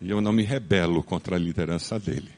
E 0.00 0.08
eu 0.08 0.22
não 0.22 0.32
me 0.32 0.42
rebelo 0.42 1.02
contra 1.02 1.36
a 1.36 1.38
liderança 1.38 2.00
dele. 2.00 2.32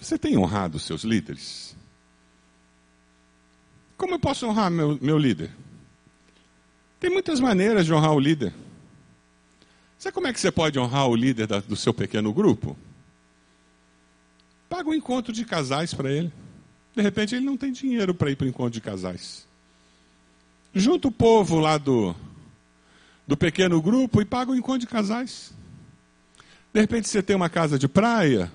Você 0.00 0.18
tem 0.18 0.36
honrado 0.38 0.78
seus 0.78 1.04
líderes? 1.04 1.76
Como 3.98 4.14
eu 4.14 4.18
posso 4.18 4.46
honrar 4.46 4.70
meu, 4.70 4.98
meu 5.00 5.18
líder? 5.18 5.50
Tem 6.98 7.10
muitas 7.10 7.38
maneiras 7.38 7.84
de 7.84 7.92
honrar 7.92 8.12
o 8.12 8.20
líder. 8.20 8.54
Sabe 9.98 10.14
como 10.14 10.26
é 10.26 10.32
que 10.32 10.40
você 10.40 10.50
pode 10.50 10.78
honrar 10.78 11.08
o 11.08 11.16
líder 11.16 11.46
da, 11.46 11.60
do 11.60 11.76
seu 11.76 11.92
pequeno 11.92 12.32
grupo? 12.32 12.76
Paga 14.68 14.88
um 14.88 14.94
encontro 14.94 15.32
de 15.32 15.44
casais 15.44 15.92
para 15.92 16.10
ele. 16.10 16.32
De 16.94 17.02
repente 17.02 17.34
ele 17.34 17.44
não 17.44 17.56
tem 17.56 17.72
dinheiro 17.72 18.14
para 18.14 18.30
ir 18.30 18.36
para 18.36 18.46
o 18.46 18.48
encontro 18.48 18.72
de 18.72 18.80
casais. 18.80 19.46
Junta 20.74 21.08
o 21.08 21.12
povo 21.12 21.58
lá 21.58 21.78
do, 21.78 22.14
do 23.26 23.36
pequeno 23.36 23.80
grupo 23.80 24.20
e 24.20 24.24
paga 24.24 24.50
o 24.50 24.54
encontro 24.54 24.80
de 24.80 24.86
casais. 24.86 25.52
De 26.72 26.80
repente 26.80 27.08
você 27.08 27.22
tem 27.22 27.34
uma 27.34 27.48
casa 27.48 27.78
de 27.78 27.88
praia, 27.88 28.52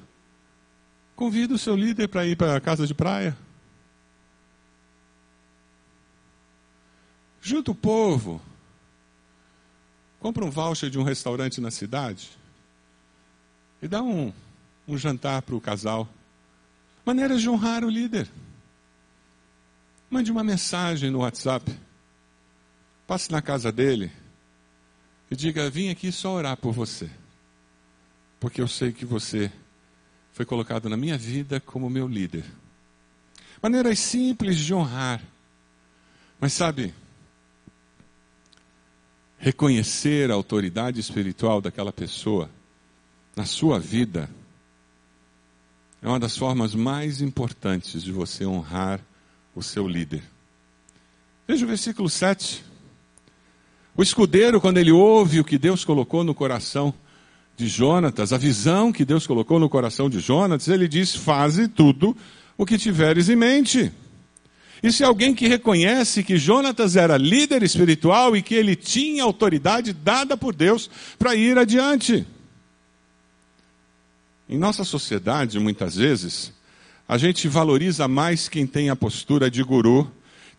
convida 1.15 1.55
o 1.55 1.57
seu 1.57 1.75
líder 1.75 2.07
para 2.07 2.25
ir 2.25 2.35
para 2.35 2.55
a 2.55 2.61
casa 2.61 2.85
de 2.85 2.93
praia. 2.93 3.35
Junta 7.41 7.71
o 7.71 7.75
povo, 7.75 8.39
compra 10.19 10.45
um 10.45 10.51
voucher 10.51 10.89
de 10.91 10.99
um 10.99 11.03
restaurante 11.03 11.59
na 11.59 11.71
cidade 11.71 12.29
e 13.81 13.87
dá 13.87 14.03
um, 14.03 14.31
um 14.87 14.95
jantar 14.95 15.41
para 15.41 15.55
o 15.55 15.61
casal. 15.61 16.07
Maneiras 17.03 17.41
de 17.41 17.49
honrar 17.49 17.83
o 17.83 17.89
líder. 17.89 18.29
Mande 20.09 20.31
uma 20.31 20.43
mensagem 20.43 21.09
no 21.09 21.19
WhatsApp. 21.19 21.75
Passe 23.11 23.29
na 23.29 23.41
casa 23.41 23.73
dele 23.73 24.09
e 25.29 25.35
diga: 25.35 25.69
Vim 25.69 25.89
aqui 25.89 26.13
só 26.13 26.31
orar 26.31 26.55
por 26.55 26.71
você. 26.71 27.11
Porque 28.39 28.61
eu 28.61 28.69
sei 28.69 28.93
que 28.93 29.03
você 29.03 29.51
foi 30.31 30.45
colocado 30.45 30.87
na 30.87 30.95
minha 30.95 31.17
vida 31.17 31.59
como 31.59 31.89
meu 31.89 32.07
líder. 32.07 32.45
Maneiras 33.61 33.99
simples 33.99 34.55
de 34.55 34.73
honrar. 34.73 35.21
Mas 36.39 36.53
sabe, 36.53 36.93
reconhecer 39.37 40.31
a 40.31 40.35
autoridade 40.35 41.01
espiritual 41.01 41.59
daquela 41.59 41.91
pessoa 41.91 42.49
na 43.35 43.45
sua 43.45 43.77
vida 43.77 44.29
é 46.01 46.07
uma 46.07 46.17
das 46.17 46.37
formas 46.37 46.73
mais 46.73 47.19
importantes 47.19 48.03
de 48.03 48.11
você 48.13 48.45
honrar 48.45 49.01
o 49.53 49.61
seu 49.61 49.85
líder. 49.85 50.23
Veja 51.45 51.65
o 51.65 51.67
versículo 51.67 52.09
7. 52.09 52.70
O 53.95 54.01
escudeiro, 54.01 54.61
quando 54.61 54.77
ele 54.77 54.91
ouve 54.91 55.39
o 55.39 55.43
que 55.43 55.57
Deus 55.57 55.83
colocou 55.83 56.23
no 56.23 56.33
coração 56.33 56.93
de 57.57 57.67
Jonatas, 57.67 58.31
a 58.31 58.37
visão 58.37 58.91
que 58.91 59.03
Deus 59.03 59.27
colocou 59.27 59.59
no 59.59 59.69
coração 59.69 60.09
de 60.09 60.19
Jonatas, 60.19 60.67
ele 60.67 60.87
diz: 60.87 61.15
Faze 61.15 61.67
tudo 61.67 62.15
o 62.57 62.65
que 62.65 62.77
tiveres 62.77 63.29
em 63.29 63.35
mente. 63.35 63.91
Isso 64.81 65.03
é 65.03 65.05
alguém 65.05 65.35
que 65.35 65.47
reconhece 65.47 66.23
que 66.23 66.37
Jonatas 66.37 66.95
era 66.95 67.17
líder 67.17 67.61
espiritual 67.61 68.35
e 68.35 68.41
que 68.41 68.55
ele 68.55 68.75
tinha 68.75 69.23
autoridade 69.23 69.93
dada 69.93 70.35
por 70.35 70.55
Deus 70.55 70.89
para 71.19 71.35
ir 71.35 71.57
adiante. 71.57 72.25
Em 74.49 74.57
nossa 74.57 74.83
sociedade, 74.83 75.59
muitas 75.59 75.95
vezes, 75.95 76.51
a 77.07 77.17
gente 77.17 77.47
valoriza 77.47 78.07
mais 78.07 78.49
quem 78.49 78.65
tem 78.65 78.89
a 78.89 78.95
postura 78.95 79.51
de 79.51 79.61
guru, 79.61 80.11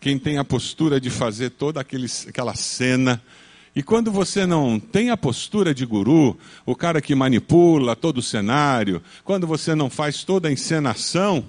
quem 0.03 0.19
tem 0.19 0.37
a 0.37 0.43
postura 0.43 0.99
de 0.99 1.09
fazer 1.09 1.51
toda 1.51 1.79
aquele, 1.79 2.07
aquela 2.27 2.53
cena. 2.55 3.23
E 3.73 3.81
quando 3.81 4.11
você 4.11 4.45
não 4.45 4.77
tem 4.77 5.09
a 5.09 5.15
postura 5.15 5.73
de 5.73 5.85
guru, 5.85 6.37
o 6.65 6.75
cara 6.75 7.01
que 7.01 7.15
manipula 7.15 7.95
todo 7.95 8.17
o 8.17 8.21
cenário, 8.21 9.01
quando 9.23 9.47
você 9.47 9.73
não 9.73 9.89
faz 9.89 10.25
toda 10.25 10.49
a 10.49 10.51
encenação, 10.51 11.45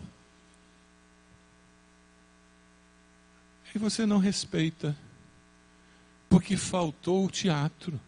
e 3.74 3.78
você 3.78 4.06
não 4.06 4.18
respeita, 4.18 4.96
porque 6.28 6.56
faltou 6.56 7.26
o 7.26 7.30
teatro. 7.30 8.00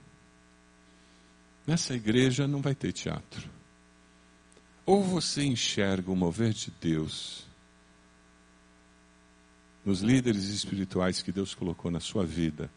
Nessa 1.66 1.92
igreja 1.92 2.46
não 2.46 2.62
vai 2.62 2.76
ter 2.76 2.92
teatro. 2.92 3.50
Ou 4.86 5.02
você 5.02 5.42
enxerga 5.42 6.08
o 6.12 6.14
mover 6.14 6.52
de 6.52 6.72
Deus 6.80 7.45
nos 9.86 10.00
líderes 10.00 10.48
espirituais 10.48 11.22
que 11.22 11.30
Deus 11.30 11.54
colocou 11.54 11.92
na 11.92 12.00
sua 12.00 12.26
vida, 12.26 12.68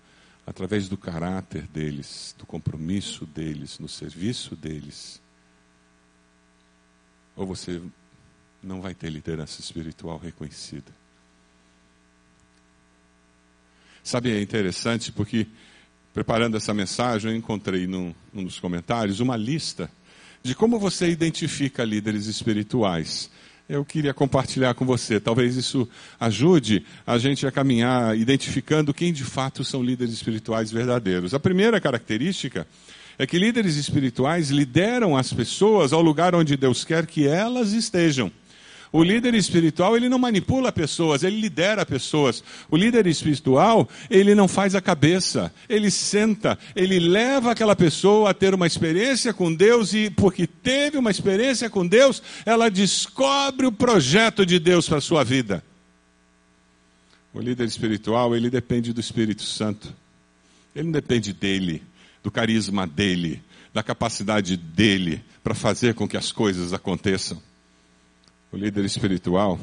através 0.46 0.88
do 0.88 0.96
caráter 0.96 1.64
deles, 1.68 2.36
do 2.38 2.46
compromisso 2.46 3.26
deles, 3.26 3.80
no 3.80 3.90
serviço 3.90 4.56
deles, 4.56 5.20
ou 7.36 7.48
você 7.48 7.82
não 8.62 8.80
vai 8.80 8.94
ter 8.94 9.10
liderança 9.10 9.60
espiritual 9.60 10.20
reconhecida. 10.20 10.94
Sabe, 14.04 14.32
é 14.32 14.40
interessante 14.40 15.12
porque, 15.12 15.48
preparando 16.14 16.58
essa 16.58 16.76
mensagem, 16.76 17.32
eu 17.32 17.38
encontrei 17.38 17.88
num, 17.88 18.14
num 18.32 18.44
dos 18.44 18.60
comentários 18.60 19.20
uma 19.20 19.36
lista 19.36 19.90
de 20.44 20.54
como 20.54 20.78
você 20.78 21.10
identifica 21.10 21.84
líderes 21.84 22.28
espirituais. 22.28 23.32
Eu 23.70 23.86
queria 23.86 24.16
compartilhar 24.16 24.74
com 24.74 24.84
você. 24.84 25.20
Talvez 25.20 25.56
isso 25.56 25.88
ajude 26.20 26.84
a 27.06 27.20
gente 27.20 27.46
a 27.46 27.52
caminhar 27.52 28.18
identificando 28.18 28.92
quem 28.92 29.14
de 29.14 29.24
fato 29.24 29.64
são 29.64 29.84
líderes 29.84 30.12
espirituais 30.12 30.72
verdadeiros. 30.72 31.36
A 31.36 31.40
primeira 31.40 31.80
característica 31.80 32.66
é 33.20 33.28
que 33.28 33.38
líderes 33.38 33.76
espirituais 33.76 34.50
lideram 34.50 35.16
as 35.16 35.32
pessoas 35.32 35.94
ao 35.94 36.02
lugar 36.02 36.34
onde 36.34 36.58
Deus 36.58 36.84
quer 36.84 37.06
que 37.06 37.28
elas 37.28 37.72
estejam. 37.72 38.32
O 38.92 39.04
líder 39.04 39.36
espiritual, 39.36 39.96
ele 39.96 40.10
não 40.10 40.18
manipula 40.18 40.72
pessoas, 40.72 41.22
ele 41.22 41.40
lidera 41.40 41.86
pessoas. 41.86 42.44
O 42.72 42.76
líder 42.76 43.06
espiritual, 43.06 43.88
ele 44.10 44.34
não 44.34 44.48
faz 44.48 44.74
a 44.74 44.82
cabeça, 44.82 45.54
ele 45.68 45.92
senta, 45.92 46.58
ele 46.76 47.00
leva 47.00 47.52
aquela 47.52 47.76
pessoa 47.76 48.32
a 48.32 48.34
ter 48.34 48.56
uma 48.56 48.66
experiência 48.66 49.32
com 49.32 49.54
Deus 49.54 49.94
e 49.94 50.10
porque 50.10 50.48
teve 50.48 50.98
uma 50.98 51.12
experiência 51.12 51.70
com 51.70 51.86
Deus, 51.86 52.22
ela 52.44 52.70
descobre 52.70 53.68
o 53.68 53.72
projeto 53.72 54.44
de 54.44 54.58
Deus 54.58 54.90
para 54.90 54.98
a 54.98 55.02
sua 55.02 55.24
vida. 55.24 55.64
O 57.32 57.40
líder 57.40 57.68
espiritual, 57.68 58.36
ele 58.36 58.50
depende 58.50 58.92
do 58.92 59.00
Espírito 59.00 59.44
Santo. 59.44 59.94
Ele 60.76 60.86
não 60.86 60.92
depende 60.92 61.32
dele, 61.32 61.84
do 62.24 62.32
carisma 62.32 62.88
dele, 62.88 63.40
da 63.72 63.84
capacidade 63.84 64.58
dele 64.58 65.22
para 65.44 65.54
fazer 65.54 65.94
com 65.94 66.08
que 66.08 66.18
as 66.18 66.32
coisas 66.32 66.74
aconteçam. 66.74 67.40
O 68.52 68.58
líder 68.58 68.84
espiritual, 68.84 69.60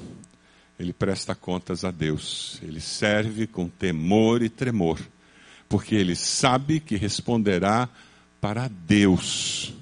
ele 0.78 0.92
presta 0.92 1.34
contas 1.34 1.84
a 1.84 1.90
Deus. 1.90 2.60
Ele 2.62 2.80
serve 2.80 3.46
com 3.46 3.68
temor 3.68 4.42
e 4.42 4.48
tremor, 4.48 5.00
porque 5.68 5.94
ele 5.94 6.14
sabe 6.14 6.78
que 6.78 6.96
responderá 6.96 7.88
para 8.40 8.68
Deus. 8.68 9.72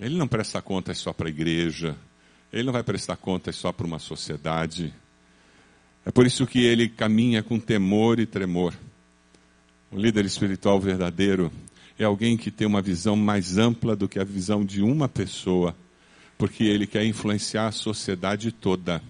Ele 0.00 0.16
não 0.16 0.26
presta 0.26 0.60
contas 0.62 0.98
só 0.98 1.12
para 1.12 1.28
a 1.28 1.30
igreja, 1.30 1.94
ele 2.52 2.64
não 2.64 2.72
vai 2.72 2.82
prestar 2.82 3.16
contas 3.16 3.54
só 3.54 3.70
para 3.70 3.86
uma 3.86 3.98
sociedade. 3.98 4.92
É 6.04 6.10
por 6.10 6.26
isso 6.26 6.46
que 6.46 6.64
ele 6.64 6.88
caminha 6.88 7.42
com 7.42 7.60
temor 7.60 8.18
e 8.18 8.26
tremor. 8.26 8.74
O 9.92 9.96
líder 9.96 10.24
espiritual 10.24 10.80
verdadeiro 10.80 11.52
é 11.98 12.04
alguém 12.04 12.36
que 12.36 12.50
tem 12.50 12.66
uma 12.66 12.80
visão 12.80 13.14
mais 13.14 13.58
ampla 13.58 13.94
do 13.94 14.08
que 14.08 14.18
a 14.18 14.24
visão 14.24 14.64
de 14.64 14.82
uma 14.82 15.08
pessoa 15.08 15.76
porque 16.40 16.64
ele 16.64 16.86
quer 16.86 17.04
influenciar 17.04 17.66
a 17.66 17.72
sociedade 17.72 18.50
toda. 18.50 19.02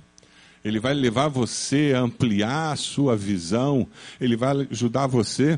Ele 0.64 0.80
vai 0.80 0.92
levar 0.92 1.28
você 1.28 1.92
a 1.94 2.00
ampliar 2.00 2.72
a 2.72 2.76
sua 2.76 3.16
visão, 3.16 3.86
ele 4.20 4.34
vai 4.34 4.66
ajudar 4.68 5.06
você 5.06 5.56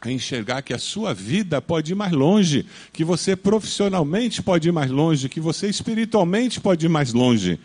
a 0.00 0.10
enxergar 0.10 0.62
que 0.62 0.72
a 0.72 0.78
sua 0.78 1.12
vida 1.12 1.60
pode 1.60 1.92
ir 1.92 1.94
mais 1.94 2.10
longe, 2.10 2.64
que 2.90 3.04
você 3.04 3.36
profissionalmente 3.36 4.42
pode 4.42 4.70
ir 4.70 4.72
mais 4.72 4.90
longe, 4.90 5.28
que 5.28 5.40
você 5.40 5.68
espiritualmente 5.68 6.58
pode 6.58 6.86
ir 6.86 6.88
mais 6.88 7.12
longe. 7.12 7.60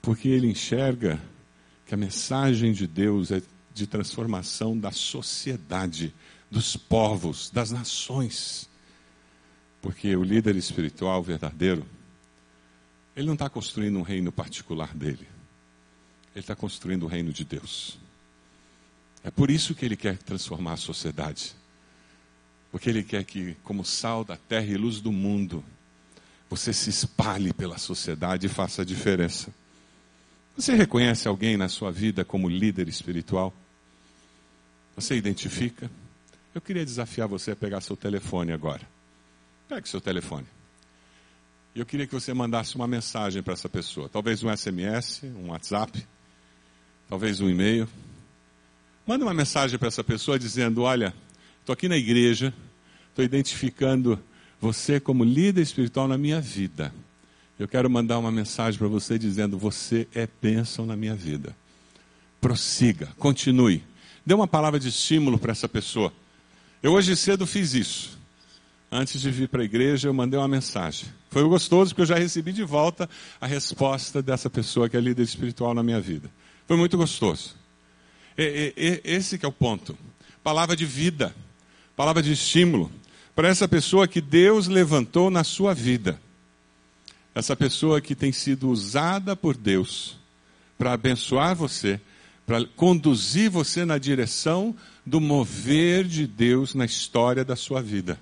Porque 0.00 0.26
ele 0.26 0.50
enxerga 0.50 1.20
que 1.86 1.92
a 1.92 1.98
mensagem 1.98 2.72
de 2.72 2.86
Deus 2.86 3.30
é 3.30 3.42
de 3.74 3.86
transformação 3.86 4.76
da 4.78 4.92
sociedade, 4.92 6.10
dos 6.50 6.74
povos, 6.74 7.50
das 7.50 7.70
nações. 7.70 8.66
Porque 9.82 10.16
o 10.16 10.22
líder 10.22 10.56
espiritual 10.56 11.22
verdadeiro, 11.22 11.84
ele 13.16 13.26
não 13.26 13.32
está 13.32 13.48
construindo 13.48 13.98
um 13.98 14.02
reino 14.02 14.30
particular 14.30 14.94
dele. 14.94 15.26
Ele 16.34 16.42
está 16.42 16.54
construindo 16.54 17.04
o 17.04 17.06
reino 17.06 17.32
de 17.32 17.44
Deus. 17.44 17.98
É 19.24 19.30
por 19.30 19.50
isso 19.50 19.74
que 19.74 19.86
ele 19.86 19.96
quer 19.96 20.18
transformar 20.18 20.74
a 20.74 20.76
sociedade. 20.76 21.56
Porque 22.70 22.90
ele 22.90 23.02
quer 23.02 23.24
que, 23.24 23.54
como 23.64 23.86
sal 23.86 24.22
da 24.22 24.36
terra 24.36 24.66
e 24.66 24.76
luz 24.76 25.00
do 25.00 25.10
mundo, 25.10 25.64
você 26.50 26.74
se 26.74 26.90
espalhe 26.90 27.54
pela 27.54 27.78
sociedade 27.78 28.46
e 28.46 28.50
faça 28.50 28.82
a 28.82 28.84
diferença. 28.84 29.52
Você 30.54 30.74
reconhece 30.74 31.26
alguém 31.26 31.56
na 31.56 31.68
sua 31.70 31.90
vida 31.90 32.22
como 32.22 32.50
líder 32.50 32.86
espiritual? 32.86 33.52
Você 34.94 35.16
identifica? 35.16 35.90
Eu 36.54 36.60
queria 36.60 36.84
desafiar 36.84 37.28
você 37.28 37.52
a 37.52 37.56
pegar 37.56 37.80
seu 37.80 37.96
telefone 37.96 38.52
agora. 38.52 38.86
Pegue 39.68 39.88
seu 39.88 40.00
telefone. 40.00 40.46
E 41.76 41.78
eu 41.78 41.84
queria 41.84 42.06
que 42.06 42.14
você 42.14 42.32
mandasse 42.32 42.74
uma 42.74 42.88
mensagem 42.88 43.42
para 43.42 43.52
essa 43.52 43.68
pessoa. 43.68 44.08
Talvez 44.08 44.42
um 44.42 44.48
SMS, 44.48 45.24
um 45.24 45.50
WhatsApp, 45.50 46.06
talvez 47.06 47.38
um 47.42 47.50
e-mail. 47.50 47.86
Manda 49.06 49.26
uma 49.26 49.34
mensagem 49.34 49.78
para 49.78 49.88
essa 49.88 50.02
pessoa 50.02 50.38
dizendo: 50.38 50.84
Olha, 50.84 51.12
estou 51.60 51.74
aqui 51.74 51.86
na 51.86 51.98
igreja, 51.98 52.50
estou 53.10 53.22
identificando 53.22 54.18
você 54.58 54.98
como 54.98 55.22
líder 55.22 55.60
espiritual 55.60 56.08
na 56.08 56.16
minha 56.16 56.40
vida. 56.40 56.94
Eu 57.58 57.68
quero 57.68 57.90
mandar 57.90 58.18
uma 58.18 58.32
mensagem 58.32 58.78
para 58.78 58.88
você 58.88 59.18
dizendo: 59.18 59.58
Você 59.58 60.08
é 60.14 60.26
bênção 60.40 60.86
na 60.86 60.96
minha 60.96 61.14
vida. 61.14 61.54
Prossiga, 62.40 63.10
continue. 63.18 63.84
Dê 64.24 64.32
uma 64.32 64.48
palavra 64.48 64.80
de 64.80 64.88
estímulo 64.88 65.38
para 65.38 65.52
essa 65.52 65.68
pessoa. 65.68 66.10
Eu 66.82 66.92
hoje 66.94 67.14
cedo 67.14 67.46
fiz 67.46 67.74
isso 67.74 68.15
antes 68.90 69.20
de 69.20 69.30
vir 69.30 69.48
para 69.48 69.62
a 69.62 69.64
igreja, 69.64 70.08
eu 70.08 70.14
mandei 70.14 70.38
uma 70.38 70.48
mensagem. 70.48 71.08
Foi 71.30 71.42
gostoso 71.44 71.90
porque 71.90 72.02
eu 72.02 72.06
já 72.06 72.16
recebi 72.16 72.52
de 72.52 72.64
volta 72.64 73.08
a 73.40 73.46
resposta 73.46 74.22
dessa 74.22 74.48
pessoa 74.48 74.88
que 74.88 74.96
é 74.96 75.00
líder 75.00 75.22
espiritual 75.22 75.74
na 75.74 75.82
minha 75.82 76.00
vida. 76.00 76.30
Foi 76.66 76.76
muito 76.76 76.96
gostoso. 76.96 77.54
E, 78.36 78.72
e, 78.76 79.00
esse 79.04 79.38
é 79.42 79.48
o 79.48 79.52
ponto. 79.52 79.96
Palavra 80.42 80.76
de 80.76 80.84
vida, 80.84 81.34
palavra 81.94 82.22
de 82.22 82.32
estímulo 82.32 82.90
para 83.34 83.48
essa 83.48 83.68
pessoa 83.68 84.08
que 84.08 84.20
Deus 84.20 84.66
levantou 84.66 85.30
na 85.30 85.44
sua 85.44 85.74
vida. 85.74 86.18
Essa 87.34 87.54
pessoa 87.54 88.00
que 88.00 88.14
tem 88.14 88.32
sido 88.32 88.70
usada 88.70 89.36
por 89.36 89.54
Deus 89.54 90.16
para 90.78 90.94
abençoar 90.94 91.54
você, 91.54 92.00
para 92.46 92.64
conduzir 92.64 93.50
você 93.50 93.84
na 93.84 93.98
direção 93.98 94.74
do 95.04 95.20
mover 95.20 96.04
de 96.04 96.26
Deus 96.26 96.74
na 96.74 96.86
história 96.86 97.44
da 97.44 97.56
sua 97.56 97.82
vida. 97.82 98.18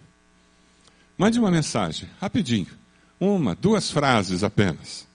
Mande 1.16 1.38
uma 1.38 1.50
mensagem, 1.50 2.09
rapidinho. 2.20 2.66
Uma, 3.20 3.55
duas 3.55 3.90
frases 3.90 4.42
apenas. 4.42 5.07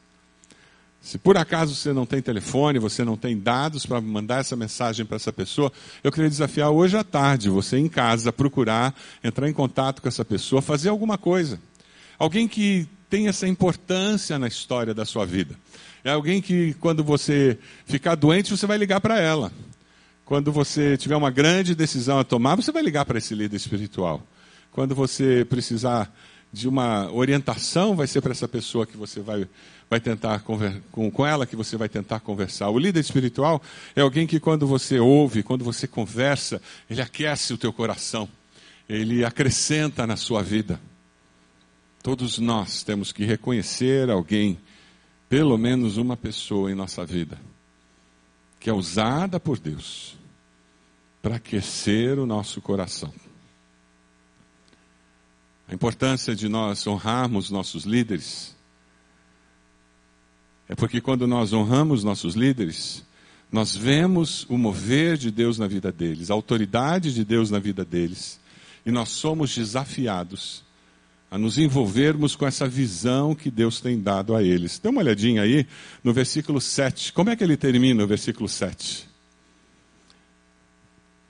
Se 1.01 1.17
por 1.17 1.38
acaso 1.38 1.75
você 1.75 1.93
não 1.93 2.05
tem 2.05 2.21
telefone, 2.21 2.77
você 2.77 3.03
não 3.03 3.17
tem 3.17 3.38
dados 3.38 3.85
para 3.85 4.01
mandar 4.01 4.39
essa 4.39 4.55
mensagem 4.55 5.05
para 5.05 5.15
essa 5.15 5.31
pessoa, 5.31 5.71
eu 6.03 6.12
queria 6.12 6.29
desafiar 6.29 6.69
hoje 6.69 6.97
à 6.97 7.03
tarde 7.03 7.49
você 7.49 7.77
em 7.77 7.88
casa 7.88 8.33
procurar 8.33 8.93
entrar 9.23 9.49
em 9.49 9.53
contato 9.53 10.01
com 10.01 10.07
essa 10.07 10.25
pessoa, 10.25 10.62
fazer 10.62 10.89
alguma 10.89 11.17
coisa. 11.17 11.59
Alguém 12.17 12.47
que 12.47 12.88
tem 13.09 13.27
essa 13.27 13.47
importância 13.47 14.38
na 14.38 14.47
história 14.47 14.93
da 14.93 15.05
sua 15.05 15.25
vida. 15.25 15.55
É 16.03 16.12
alguém 16.12 16.41
que, 16.41 16.73
quando 16.75 17.03
você 17.03 17.57
ficar 17.85 18.15
doente, 18.15 18.55
você 18.55 18.67
vai 18.67 18.77
ligar 18.77 19.01
para 19.01 19.19
ela. 19.19 19.51
Quando 20.23 20.51
você 20.51 20.95
tiver 20.95 21.15
uma 21.15 21.31
grande 21.31 21.73
decisão 21.73 22.19
a 22.19 22.23
tomar, 22.23 22.55
você 22.55 22.71
vai 22.71 22.83
ligar 22.83 23.03
para 23.03 23.17
esse 23.17 23.33
líder 23.33 23.55
espiritual. 23.57 24.21
Quando 24.71 24.93
você 24.93 25.45
precisar 25.45 26.13
de 26.51 26.67
uma 26.67 27.12
orientação, 27.12 27.95
vai 27.95 28.08
ser 28.08 28.21
para 28.21 28.32
essa 28.32 28.47
pessoa 28.47 28.86
que 28.86 28.97
você 28.97 29.19
vai, 29.19 29.47
vai 29.89 29.99
tentar 29.99 30.39
com, 30.39 31.12
com 31.12 31.25
ela 31.25 31.45
que 31.45 31.55
você 31.55 31.77
vai 31.77 31.88
tentar 31.88 32.19
conversar. 32.19 32.69
O 32.69 32.79
líder 32.79 32.99
espiritual 32.99 33.62
é 33.95 34.01
alguém 34.01 34.25
que 34.25 34.39
quando 34.39 34.65
você 34.65 34.99
ouve, 34.99 35.43
quando 35.43 35.63
você 35.63 35.88
conversa, 35.88 36.62
ele 36.89 37.01
aquece 37.01 37.53
o 37.53 37.58
teu 37.58 37.71
coração, 37.71 38.27
ele 38.88 39.23
acrescenta 39.23 40.08
na 40.08 40.15
sua 40.15 40.41
vida. 40.41 40.79
Todos 42.01 42.39
nós 42.39 42.82
temos 42.82 43.12
que 43.12 43.25
reconhecer 43.25 44.10
alguém, 44.10 44.58
pelo 45.27 45.58
menos 45.58 45.97
uma 45.97 46.17
pessoa 46.17 46.71
em 46.71 46.75
nossa 46.75 47.05
vida, 47.05 47.38
que 48.60 48.69
é 48.69 48.73
usada 48.73 49.39
por 49.39 49.60
Deus 49.60 50.17
para 51.21 51.36
aquecer 51.36 52.17
o 52.17 52.25
nosso 52.25 52.62
coração. 52.62 53.13
A 55.69 55.73
importância 55.73 56.36
de 56.36 56.49
nós 56.49 56.86
honrarmos 56.88 57.51
nossos 57.51 57.84
líderes 57.86 58.58
é 60.67 60.75
porque 60.75 60.99
quando 60.99 61.27
nós 61.27 61.53
honramos 61.53 62.03
nossos 62.03 62.36
líderes, 62.36 63.03
nós 63.51 63.75
vemos 63.75 64.45
o 64.49 64.58
mover 64.58 65.17
de 65.17 65.32
Deus 65.32 65.58
na 65.58 65.67
vida 65.67 65.91
deles, 65.91 66.29
a 66.29 66.34
autoridade 66.34 67.13
de 67.13 67.23
Deus 67.23 67.49
na 67.49 67.58
vida 67.58 67.84
deles, 67.84 68.39
e 68.86 68.91
nós 68.91 69.10
somos 69.10 69.55
desafiados 69.55 70.63
a 71.32 71.38
nos 71.38 71.58
envolvermos 71.60 72.36
com 72.36 72.45
essa 72.45 72.67
visão 72.67 73.36
que 73.36 73.51
Deus 73.51 73.79
tem 73.82 73.99
dado 73.99 74.36
a 74.36 74.43
eles. 74.43 74.79
Dê 74.79 74.89
uma 74.89 75.01
olhadinha 75.01 75.43
aí 75.43 75.67
no 76.03 76.13
versículo 76.13 76.60
7. 76.60 77.13
Como 77.13 77.29
é 77.29 77.36
que 77.36 77.43
ele 77.43 77.58
termina 77.58 78.03
o 78.03 78.08
versículo 78.08 78.49
7? 78.49 79.08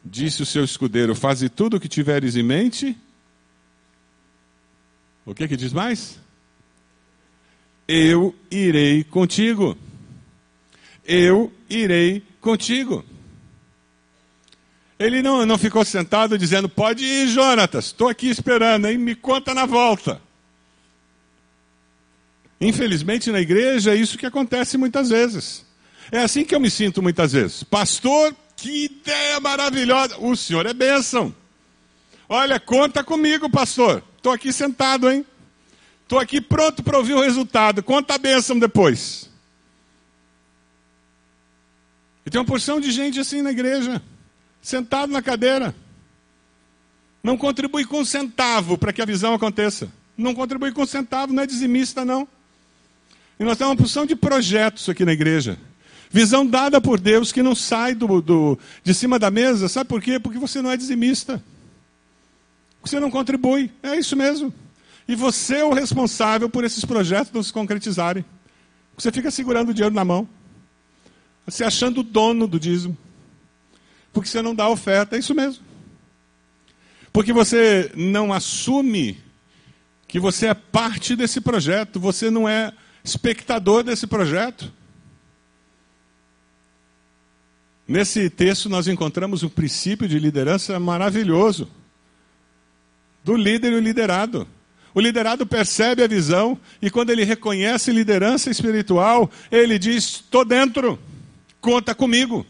Disse 0.04 0.42
o 0.42 0.46
seu 0.46 0.64
escudeiro: 0.64 1.16
Faze 1.16 1.50
tudo 1.50 1.76
o 1.78 1.80
que 1.80 1.90
tiveres 1.90 2.38
em 2.38 2.44
mente 2.44 2.96
o 5.30 5.36
que 5.36 5.48
que 5.48 5.56
diz 5.56 5.72
mais? 5.72 6.20
Eu 7.88 8.34
irei 8.50 9.04
contigo. 9.04 9.78
Eu 11.06 11.54
irei 11.70 12.24
contigo. 12.42 13.06
Ele 14.98 15.22
não, 15.22 15.46
não 15.46 15.58
ficou 15.58 15.86
sentado 15.86 16.36
dizendo: 16.36 16.68
Pode 16.68 17.06
ir, 17.06 17.28
Jonatas, 17.28 17.86
estou 17.86 18.10
aqui 18.10 18.28
esperando, 18.28 18.88
hein? 18.88 18.98
me 18.98 19.14
conta 19.14 19.54
na 19.54 19.68
volta. 19.68 20.20
Infelizmente, 22.60 23.32
na 23.32 23.40
igreja, 23.40 23.94
é 23.94 23.96
isso 23.96 24.18
que 24.18 24.26
acontece 24.26 24.80
muitas 24.80 25.10
vezes. 25.10 25.64
É 26.12 26.22
assim 26.22 26.44
que 26.44 26.56
eu 26.56 26.60
me 26.60 26.72
sinto 26.72 27.04
muitas 27.04 27.34
vezes. 27.34 27.64
Pastor, 27.64 28.36
que 28.58 28.86
ideia 28.86 29.40
maravilhosa. 29.40 30.18
O 30.18 30.36
senhor 30.36 30.66
é 30.66 30.74
bênção. 30.74 31.34
Olha, 32.28 32.60
conta 32.60 33.04
comigo, 33.04 33.48
pastor. 33.48 34.04
Estou 34.20 34.34
aqui 34.34 34.52
sentado, 34.52 35.10
hein? 35.10 35.26
Estou 36.04 36.20
aqui 36.20 36.42
pronto 36.42 36.84
para 36.84 36.98
ouvir 36.98 37.14
o 37.14 37.22
resultado. 37.22 37.82
Conta 37.82 38.16
a 38.16 38.18
bênção 38.18 38.60
depois. 38.60 39.30
E 42.26 42.30
tem 42.30 42.38
uma 42.38 42.46
porção 42.46 42.82
de 42.82 42.92
gente 42.92 43.18
assim 43.18 43.42
na 43.42 43.50
igreja, 43.50 44.02
sentado 44.62 45.10
na 45.10 45.22
cadeira. 45.22 45.74
Não 47.24 47.38
contribui 47.38 47.86
com 47.86 48.02
um 48.02 48.06
centavo 48.06 48.78
para 48.78 48.92
que 48.92 49.02
a 49.02 49.06
visão 49.06 49.34
aconteça. 49.34 49.90
Não 50.18 50.36
contribui 50.36 50.74
com 50.74 50.84
um 50.84 50.86
centavo, 50.86 51.32
não 51.32 51.44
é 51.44 51.48
dizimista, 51.48 52.04
não. 52.04 52.28
E 53.40 53.44
nós 53.46 53.58
temos 53.58 53.72
uma 53.72 53.78
porção 53.78 54.06
de 54.06 54.18
projetos 54.18 54.90
aqui 54.90 55.06
na 55.06 55.14
igreja. 55.14 55.58
Visão 56.10 56.46
dada 56.46 56.82
por 56.82 57.00
Deus 57.00 57.32
que 57.32 57.42
não 57.42 57.56
sai 57.56 57.96
do, 57.96 58.22
do, 58.22 58.60
de 58.84 58.94
cima 58.94 59.18
da 59.18 59.32
mesa. 59.32 59.70
Sabe 59.70 59.88
por 59.88 60.02
quê? 60.02 60.20
Porque 60.20 60.38
você 60.38 60.62
não 60.62 60.72
é 60.72 60.76
dizimista. 60.76 61.42
Você 62.90 63.00
não 63.00 63.12
contribui. 63.12 63.72
É 63.84 63.96
isso 63.96 64.16
mesmo. 64.16 64.52
E 65.08 65.16
você 65.16 65.58
é 65.58 65.64
o 65.64 65.74
responsável 65.74 66.50
por 66.50 66.64
esses 66.64 66.84
projetos 66.84 67.32
não 67.32 67.44
se 67.44 67.54
concretizarem. 67.54 68.26
Você 68.98 69.12
fica 69.12 69.30
segurando 69.30 69.70
o 69.70 69.74
dinheiro 69.76 69.94
na 69.94 70.04
mão. 70.04 70.28
Se 71.48 71.64
achando 71.64 72.00
o 72.00 72.04
dono 72.04 72.48
do 72.48 72.60
dízimo. 72.60 72.98
Porque 74.12 74.28
você 74.28 74.42
não 74.42 74.56
dá 74.56 74.68
oferta. 74.68 75.16
É 75.16 75.20
isso 75.20 75.36
mesmo. 75.36 75.64
Porque 77.14 77.32
você 77.32 77.92
não 77.96 78.34
assume 78.34 79.20
que 80.08 80.20
você 80.20 80.48
é 80.48 80.56
parte 80.56 81.16
desse 81.16 81.40
projeto. 81.40 82.00
Você 82.00 82.32
não 82.32 82.50
é 82.50 82.74
espectador 83.04 83.84
desse 83.84 84.08
projeto. 84.08 84.74
Nesse 87.88 88.32
texto 88.32 88.68
nós 88.68 88.88
encontramos 88.88 89.44
um 89.44 89.50
princípio 89.50 90.08
de 90.08 90.18
liderança 90.18 90.80
maravilhoso 90.80 91.70
do 93.24 93.36
líder 93.36 93.74
e 93.74 93.76
o 93.76 93.80
liderado. 93.80 94.48
O 94.94 95.00
liderado 95.00 95.46
percebe 95.46 96.04
a 96.04 96.08
visão 96.08 96.60
e 96.82 96.90
quando 96.90 97.12
ele 97.12 97.24
reconhece 97.24 97.92
liderança 97.92 98.50
espiritual, 98.50 99.30
ele 99.52 99.78
diz: 99.78 100.04
estou 100.06 100.44
dentro, 100.44 101.00
conta 101.62 101.94
comigo. 101.94 102.46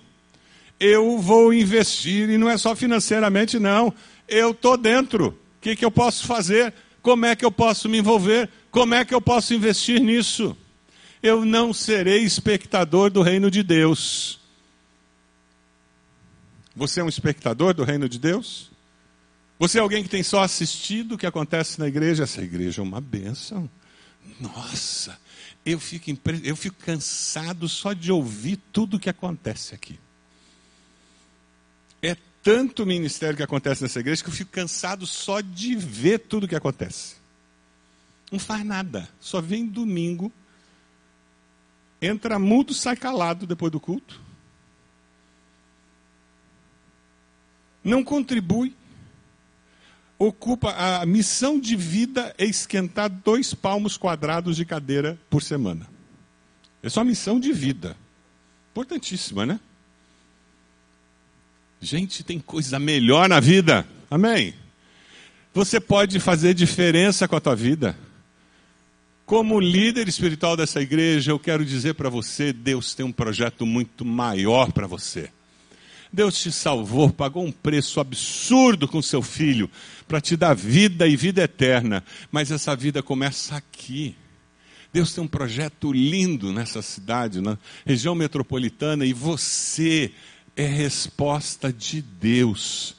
Eu 0.79 1.19
vou 1.19 1.53
investir, 1.53 2.29
e 2.29 2.38
não 2.38 2.49
é 2.49 2.58
só 2.58 2.73
financeiramente, 2.75 3.60
não. 3.60 3.93
Eu 4.27 4.51
estou 4.51 4.77
dentro. 4.77 5.27
O 5.27 5.62
que, 5.62 5.75
que 5.75 5.84
eu 5.84 5.91
posso 5.91 6.25
fazer? 6.25 6.73
Como 7.01 7.25
é 7.25 7.36
que 7.36 7.43
eu 7.43 7.51
posso 7.51 7.89
me 7.89 7.97
envolver? 7.97 8.49
Como 8.71 8.93
é 8.93 9.03
que 9.03 9.13
eu 9.13 9.19
posso 9.19 9.53
investir 9.53 9.99
nisso? 9.99 10.55
Eu 11.21 11.43
não 11.43 11.73
serei 11.73 12.23
espectador 12.23 13.10
do 13.10 13.21
reino 13.21 13.51
de 13.51 13.62
Deus. 13.62 14.39
Você 16.73 17.01
é 17.01 17.03
um 17.03 17.10
espectador 17.10 17.73
do 17.73 17.84
reino 17.84 18.08
de 18.08 18.17
Deus? 18.17 18.71
Você 19.60 19.78
é 19.78 19.82
alguém 19.82 20.02
que 20.02 20.10
tem 20.10 20.24
só 20.24 20.41
assistido 20.41 21.15
o 21.15 21.17
que 21.17 21.26
acontece 21.26 21.78
na 21.80 21.88
igreja? 21.88 22.24
Essa 22.24 22.41
igreja 22.41 22.82
é 22.82 22.84
uma 22.84 23.02
bênção. 23.02 23.69
Nossa, 24.39 25.19
eu 25.65 25.78
fico, 25.78 26.10
impre... 26.10 26.39
eu 26.45 26.56
fico 26.56 26.78
cansado 26.78 27.67
só 27.67 27.91
de 27.91 28.10
ouvir 28.10 28.58
tudo 28.72 28.95
o 28.95 29.00
que 29.00 29.10
acontece 29.10 29.76
aqui. 29.76 30.00
É 32.02 32.15
tanto 32.41 32.86
ministério 32.86 33.36
que 33.36 33.43
acontece 33.43 33.84
nessa 33.84 34.00
igreja 34.00 34.24
que 34.24 34.30
eu 34.30 34.34
fico 34.34 34.50
cansado 34.50 35.06
só 35.06 35.41
de 35.41 35.76
ver 35.76 36.19
tudo 36.19 36.45
o 36.45 36.48
que 36.48 36.56
acontece. 36.56 37.17
Não 38.32 38.39
faz 38.39 38.63
nada, 38.63 39.10
só 39.19 39.41
vem 39.41 39.65
domingo, 39.65 40.32
entra 42.02 42.39
mudo, 42.39 42.74
sai 42.74 42.95
calado 42.95 43.45
depois 43.45 43.72
do 43.72 43.80
culto. 43.80 44.22
Não 47.84 48.04
contribui 48.04 48.74
ocupa 50.19 50.71
a 50.71 51.05
missão 51.05 51.58
de 51.58 51.77
vida 51.77 52.36
é 52.38 52.43
esquentar 52.43 53.10
dois 53.10 53.53
palmos 53.53 53.95
quadrados 53.95 54.58
de 54.58 54.65
cadeira 54.65 55.17
por 55.29 55.41
semana. 55.41 55.88
É 56.84 56.89
só 56.89 57.03
missão 57.05 57.39
de 57.39 57.53
vida. 57.53 57.95
Importantíssima, 58.71 59.45
né? 59.45 59.60
Gente, 61.82 62.23
tem 62.23 62.38
coisa 62.39 62.77
melhor 62.77 63.29
na 63.29 63.39
vida. 63.39 63.88
Amém? 64.12 64.53
Você 65.53 65.79
pode 65.79 66.19
fazer 66.19 66.53
diferença 66.53 67.27
com 67.27 67.38
a 67.38 67.39
tua 67.39 67.55
vida. 67.55 67.97
Como 69.25 69.60
líder 69.60 70.08
espiritual 70.08 70.58
dessa 70.58 70.82
igreja, 70.82 71.32
eu 71.32 71.39
quero 71.39 71.63
dizer 71.63 71.93
para 71.93 72.10
você: 72.10 72.51
Deus 72.51 72.93
tem 72.93 73.05
um 73.05 73.12
projeto 73.12 73.65
muito 73.65 74.03
maior 74.03 74.71
para 74.73 74.88
você. 74.88 75.32
Deus 76.12 76.39
te 76.39 76.52
salvou, 76.52 77.12
pagou 77.12 77.45
um 77.45 77.52
preço 77.52 78.00
absurdo 78.00 78.88
com 78.88 79.02
seu 79.02 79.22
filho 79.22 79.69
para 80.08 80.19
te 80.19 80.36
dar 80.36 80.56
vida 80.56 81.08
e 81.08 81.15
vida 81.15 81.43
eterna. 81.43 82.04
Mas 82.32 82.50
essa 82.52 82.76
vida 82.76 83.04
começa 83.04 83.56
aqui. 83.56 84.15
Deus 84.91 85.13
tem 85.13 85.24
um 85.24 85.28
projeto 85.28 85.93
lindo 85.93 86.52
nessa 86.52 86.82
cidade, 86.82 87.41
na 87.41 87.58
região 87.86 88.15
metropolitana, 88.15 89.06
e 89.06 89.13
você 89.13 90.12
é 90.56 90.65
resposta 90.65 91.72
de 91.72 92.02
Deus 92.02 92.95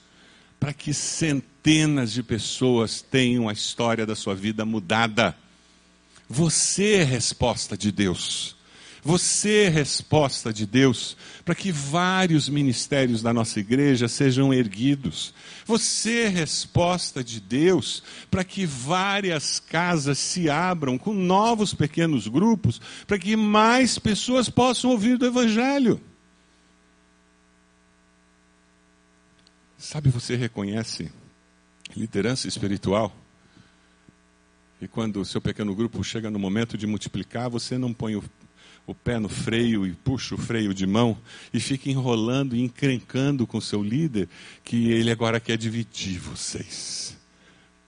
para 0.61 0.73
que 0.75 0.92
centenas 0.92 2.12
de 2.12 2.23
pessoas 2.23 3.01
tenham 3.01 3.49
a 3.49 3.53
história 3.53 4.07
da 4.07 4.14
sua 4.14 4.35
vida 4.35 4.64
mudada. 4.64 5.35
Você 6.29 6.96
é 6.96 7.03
resposta 7.03 7.77
de 7.77 7.90
Deus. 7.90 8.55
Você 9.03 9.64
é 9.64 9.68
resposta 9.70 10.53
de 10.53 10.66
Deus 10.66 11.16
para 11.50 11.56
que 11.56 11.72
vários 11.72 12.48
ministérios 12.48 13.22
da 13.22 13.34
nossa 13.34 13.58
igreja 13.58 14.06
sejam 14.06 14.54
erguidos. 14.54 15.34
Você 15.66 16.20
é 16.20 16.28
resposta 16.28 17.24
de 17.24 17.40
Deus 17.40 18.04
para 18.30 18.44
que 18.44 18.64
várias 18.64 19.58
casas 19.58 20.16
se 20.16 20.48
abram 20.48 20.96
com 20.96 21.12
novos 21.12 21.74
pequenos 21.74 22.28
grupos, 22.28 22.80
para 23.04 23.18
que 23.18 23.34
mais 23.34 23.98
pessoas 23.98 24.48
possam 24.48 24.92
ouvir 24.92 25.18
do 25.18 25.26
Evangelho. 25.26 26.00
Sabe, 29.76 30.08
você 30.08 30.36
reconhece 30.36 31.10
liderança 31.96 32.46
espiritual? 32.46 33.12
E 34.80 34.86
quando 34.86 35.20
o 35.20 35.24
seu 35.24 35.40
pequeno 35.40 35.74
grupo 35.74 36.04
chega 36.04 36.30
no 36.30 36.38
momento 36.38 36.78
de 36.78 36.86
multiplicar, 36.86 37.50
você 37.50 37.76
não 37.76 37.92
põe 37.92 38.14
o 38.14 38.22
o 38.90 38.94
pé 38.94 39.20
no 39.20 39.29
freio 39.29 39.87
e 39.87 39.92
puxa 39.92 40.35
o 40.35 40.38
freio 40.38 40.74
de 40.74 40.85
mão 40.85 41.16
e 41.55 41.61
fica 41.61 41.88
enrolando 41.88 42.57
e 42.57 42.61
encrencando 42.61 43.46
com 43.46 43.61
seu 43.61 43.85
líder 43.85 44.29
que 44.64 44.90
ele 44.90 45.12
agora 45.12 45.38
quer 45.38 45.57
dividir 45.57 46.18
vocês. 46.18 47.16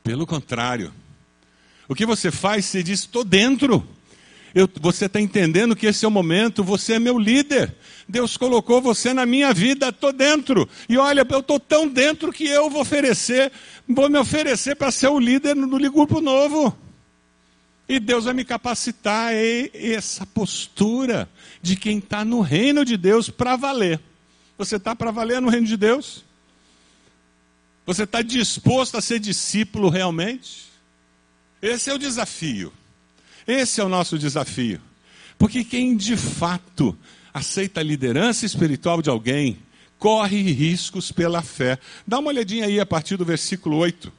Pelo 0.05 0.25
contrário, 0.25 0.95
o 1.89 1.95
que 1.97 2.07
você 2.07 2.31
faz, 2.31 2.67
você 2.67 2.85
diz: 2.85 3.01
estou 3.01 3.25
dentro. 3.25 3.85
Eu, 4.55 4.69
você 4.81 5.07
está 5.07 5.21
entendendo 5.21 5.75
que 5.75 5.87
esse 5.87 6.05
é 6.05 6.09
o 6.09 6.11
momento, 6.11 6.63
você 6.63 6.93
é 6.93 6.99
meu 7.01 7.19
líder. 7.19 7.75
Deus 8.09 8.37
colocou 8.37 8.81
você 8.81 9.13
na 9.13 9.27
minha 9.27 9.53
vida, 9.53 9.89
estou 9.89 10.13
dentro. 10.13 10.69
E 10.89 10.97
olha, 10.99 11.27
eu 11.29 11.41
estou 11.41 11.59
tão 11.59 11.89
dentro 11.89 12.31
que 12.31 12.47
eu 12.47 12.71
vou 12.71 12.83
oferecer, 12.83 13.51
vou 13.89 14.09
me 14.09 14.19
oferecer 14.19 14.77
para 14.77 14.93
ser 14.93 15.09
o 15.09 15.19
líder 15.19 15.57
no, 15.57 15.67
no 15.67 15.91
grupo 15.91 16.21
novo. 16.21 16.77
E 17.93 18.01
Deus 18.01 18.25
vai 18.25 18.33
me 18.33 18.43
capacitar 18.43 19.35
e 19.35 19.71
essa 19.75 20.25
postura 20.25 21.29
de 21.61 21.77
quem 21.77 21.99
está 21.99 22.25
no 22.25 22.41
reino 22.41 22.87
de 22.87 22.97
Deus 22.97 23.29
para 23.29 23.55
valer. 23.55 24.01
Você 24.57 24.77
está 24.77 24.97
para 24.97 25.11
valer 25.11 25.43
no 25.43 25.51
reino 25.51 25.67
de 25.67 25.77
Deus? 25.77 26.25
Você 27.85 28.05
está 28.05 28.23
disposto 28.23 28.97
a 28.97 29.03
ser 29.03 29.19
discípulo 29.19 29.91
realmente? 29.91 30.71
Esse 31.61 31.91
é 31.91 31.95
o 31.95 31.99
desafio. 31.99 32.73
Esse 33.47 33.79
é 33.83 33.85
o 33.85 33.91
nosso 33.91 34.19
desafio. 34.19 34.81
Porque 35.37 35.63
quem 35.63 35.95
de 35.95 36.17
fato 36.17 36.97
aceita 37.35 37.81
a 37.81 37.85
liderança 37.85 38.47
espiritual 38.47 39.03
de 39.03 39.11
alguém, 39.11 39.59
corre 39.99 40.41
riscos 40.51 41.13
pela 41.13 41.43
fé. 41.43 41.79
Dá 42.07 42.21
uma 42.21 42.31
olhadinha 42.31 42.65
aí 42.65 42.81
a 42.81 42.87
partir 42.87 43.19
do 43.19 43.25
versículo 43.27 43.77
8. 43.77 44.11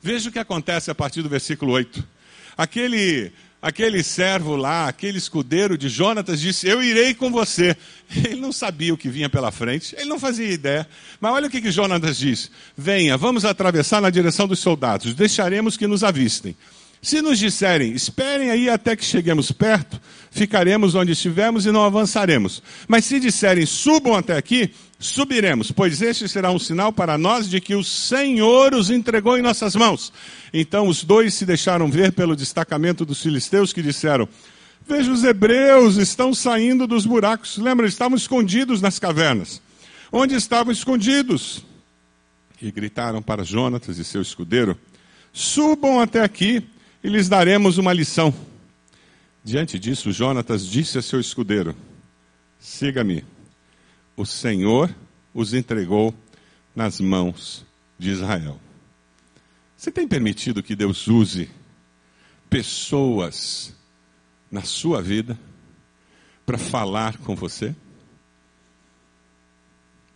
Veja 0.00 0.30
o 0.30 0.32
que 0.32 0.38
acontece 0.38 0.90
a 0.90 0.94
partir 0.94 1.20
do 1.20 1.28
versículo 1.28 1.72
8. 1.72 2.16
Aquele, 2.58 3.30
aquele 3.62 4.02
servo 4.02 4.56
lá, 4.56 4.88
aquele 4.88 5.16
escudeiro 5.16 5.78
de 5.78 5.88
Jonatas 5.88 6.40
disse: 6.40 6.66
Eu 6.66 6.82
irei 6.82 7.14
com 7.14 7.30
você. 7.30 7.76
Ele 8.24 8.40
não 8.40 8.50
sabia 8.50 8.92
o 8.92 8.98
que 8.98 9.08
vinha 9.08 9.30
pela 9.30 9.52
frente, 9.52 9.94
ele 9.94 10.08
não 10.08 10.18
fazia 10.18 10.50
ideia. 10.50 10.88
Mas 11.20 11.32
olha 11.32 11.46
o 11.46 11.50
que, 11.50 11.60
que 11.60 11.70
Jonatas 11.70 12.16
diz: 12.16 12.50
Venha, 12.76 13.16
vamos 13.16 13.44
atravessar 13.44 14.00
na 14.00 14.10
direção 14.10 14.48
dos 14.48 14.58
soldados, 14.58 15.14
deixaremos 15.14 15.76
que 15.76 15.86
nos 15.86 16.02
avistem. 16.02 16.56
Se 17.00 17.22
nos 17.22 17.38
disserem, 17.38 17.92
esperem 17.92 18.50
aí 18.50 18.68
até 18.68 18.96
que 18.96 19.04
cheguemos 19.04 19.52
perto, 19.52 20.00
ficaremos 20.30 20.94
onde 20.94 21.12
estivermos 21.12 21.64
e 21.64 21.70
não 21.70 21.84
avançaremos. 21.84 22.62
Mas 22.88 23.04
se 23.04 23.20
disserem, 23.20 23.64
subam 23.66 24.14
até 24.14 24.36
aqui, 24.36 24.72
subiremos, 24.98 25.70
pois 25.70 26.02
este 26.02 26.28
será 26.28 26.50
um 26.50 26.58
sinal 26.58 26.92
para 26.92 27.16
nós 27.16 27.48
de 27.48 27.60
que 27.60 27.76
o 27.76 27.84
Senhor 27.84 28.74
os 28.74 28.90
entregou 28.90 29.38
em 29.38 29.42
nossas 29.42 29.76
mãos. 29.76 30.12
Então 30.52 30.88
os 30.88 31.04
dois 31.04 31.34
se 31.34 31.46
deixaram 31.46 31.88
ver 31.88 32.12
pelo 32.12 32.34
destacamento 32.34 33.04
dos 33.04 33.22
filisteus 33.22 33.72
que 33.72 33.82
disseram: 33.82 34.28
Veja, 34.86 35.12
os 35.12 35.22
hebreus 35.22 35.96
estão 35.96 36.34
saindo 36.34 36.86
dos 36.86 37.06
buracos. 37.06 37.58
Lembra, 37.58 37.86
estavam 37.86 38.16
escondidos 38.16 38.82
nas 38.82 38.98
cavernas. 38.98 39.62
Onde 40.10 40.34
estavam 40.34 40.72
escondidos? 40.72 41.64
E 42.60 42.72
gritaram 42.72 43.22
para 43.22 43.44
Jonatas 43.44 43.98
e 43.98 44.04
seu 44.04 44.20
escudeiro: 44.20 44.76
Subam 45.32 46.00
até 46.00 46.22
aqui 46.22 46.64
e 47.08 47.10
lhes 47.10 47.26
daremos 47.26 47.78
uma 47.78 47.92
lição. 47.92 48.34
Diante 49.42 49.78
disso, 49.78 50.12
Jonatas 50.12 50.66
disse 50.66 50.98
a 50.98 51.02
seu 51.02 51.18
escudeiro: 51.18 51.74
Siga-me. 52.58 53.24
O 54.14 54.26
Senhor 54.26 54.94
os 55.32 55.54
entregou 55.54 56.14
nas 56.76 57.00
mãos 57.00 57.64
de 57.98 58.10
Israel. 58.10 58.60
Você 59.74 59.90
tem 59.90 60.06
permitido 60.06 60.62
que 60.62 60.76
Deus 60.76 61.06
use 61.08 61.48
pessoas 62.50 63.74
na 64.50 64.62
sua 64.62 65.00
vida 65.00 65.38
para 66.44 66.58
falar 66.58 67.16
com 67.18 67.34
você? 67.34 67.74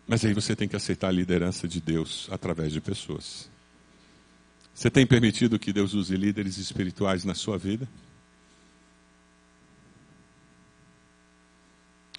Mas 0.07 0.24
aí 0.24 0.35
você 0.35 0.55
tem 0.55 0.68
que 0.68 0.76
aceitar 0.76 1.09
a 1.09 1.12
liderança 1.12 1.66
de 1.66 1.81
Deus 1.81 2.28
através 2.31 2.70
de 2.70 2.81
pessoas. 2.83 3.51
Você 4.74 4.90
tem 4.90 5.06
permitido 5.06 5.58
que 5.58 5.72
Deus 5.72 5.94
use 5.94 6.16
líderes 6.16 6.56
espirituais 6.56 7.24
na 7.24 7.35
sua 7.35 7.58
vida? 7.58 7.88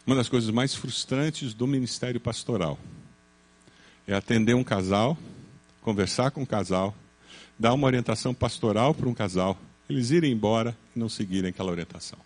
Uma 0.06 0.16
das 0.16 0.30
coisas 0.30 0.50
mais 0.50 0.76
frustrantes 0.76 1.54
do 1.54 1.66
ministério 1.66 2.20
pastoral 2.20 2.78
é 4.06 4.14
atender 4.14 4.54
um 4.54 4.64
casal, 4.64 5.18
conversar 5.82 6.30
com 6.32 6.42
um 6.42 6.46
casal, 6.46 6.94
dar 7.58 7.74
uma 7.74 7.88
orientação 7.88 8.34
pastoral 8.34 8.94
para 8.94 9.08
um 9.08 9.14
casal, 9.14 9.58
eles 9.90 10.12
irem 10.12 10.32
embora 10.32 10.78
e 10.96 11.00
não 11.00 11.08
seguirem 11.08 11.50
aquela 11.50 11.72
orientação. 11.72 12.20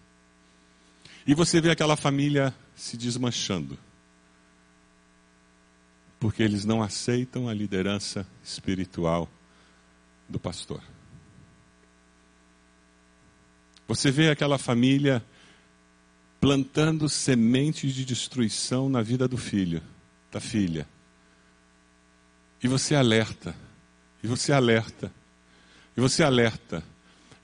E 1.25 1.35
você 1.35 1.61
vê 1.61 1.69
aquela 1.69 1.95
família 1.95 2.53
se 2.75 2.97
desmanchando, 2.97 3.77
porque 6.19 6.41
eles 6.41 6.65
não 6.65 6.81
aceitam 6.81 7.47
a 7.47 7.53
liderança 7.53 8.25
espiritual 8.43 9.29
do 10.27 10.39
pastor. 10.39 10.81
Você 13.87 14.11
vê 14.11 14.29
aquela 14.29 14.57
família 14.57 15.23
plantando 16.39 17.07
sementes 17.07 17.93
de 17.93 18.03
destruição 18.03 18.89
na 18.89 19.01
vida 19.01 19.27
do 19.27 19.37
filho, 19.37 19.81
da 20.31 20.39
filha. 20.39 20.87
E 22.61 22.67
você 22.67 22.95
alerta, 22.95 23.55
e 24.21 24.27
você 24.27 24.51
alerta, 24.51 25.11
e 25.95 26.01
você 26.01 26.23
alerta. 26.23 26.83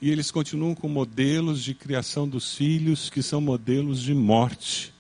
E 0.02 0.10
eles 0.10 0.32
continuam 0.32 0.76
com 0.76 0.90
modelos 0.90 1.64
de 1.64 1.74
criação 1.74 2.28
dos 2.28 2.56
filhos 2.56 3.10
que 3.10 3.24
são 3.24 3.40
modelos 3.40 4.02
de 4.02 4.14
morte, 4.14 4.94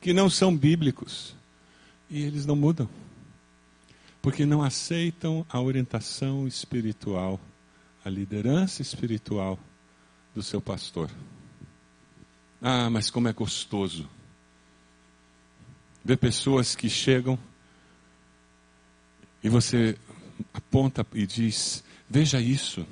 que 0.00 0.14
não 0.14 0.30
são 0.30 0.56
bíblicos. 0.56 1.34
E 2.08 2.22
eles 2.22 2.46
não 2.46 2.56
mudam 2.56 2.88
porque 4.22 4.44
não 4.44 4.62
aceitam 4.62 5.44
a 5.48 5.60
orientação 5.60 6.46
espiritual, 6.46 7.40
a 8.04 8.08
liderança 8.08 8.82
espiritual 8.82 9.58
do 10.34 10.42
seu 10.42 10.60
pastor. 10.60 11.10
Ah, 12.60 12.90
mas 12.90 13.10
como 13.10 13.28
é 13.28 13.32
gostoso 13.32 14.08
ver 16.04 16.16
pessoas 16.16 16.74
que 16.74 16.88
chegam 16.88 17.38
e 19.42 19.48
você 19.48 19.96
aponta 20.52 21.06
e 21.14 21.26
diz: 21.26 21.82
Veja 22.08 22.40
isso, 22.40 22.86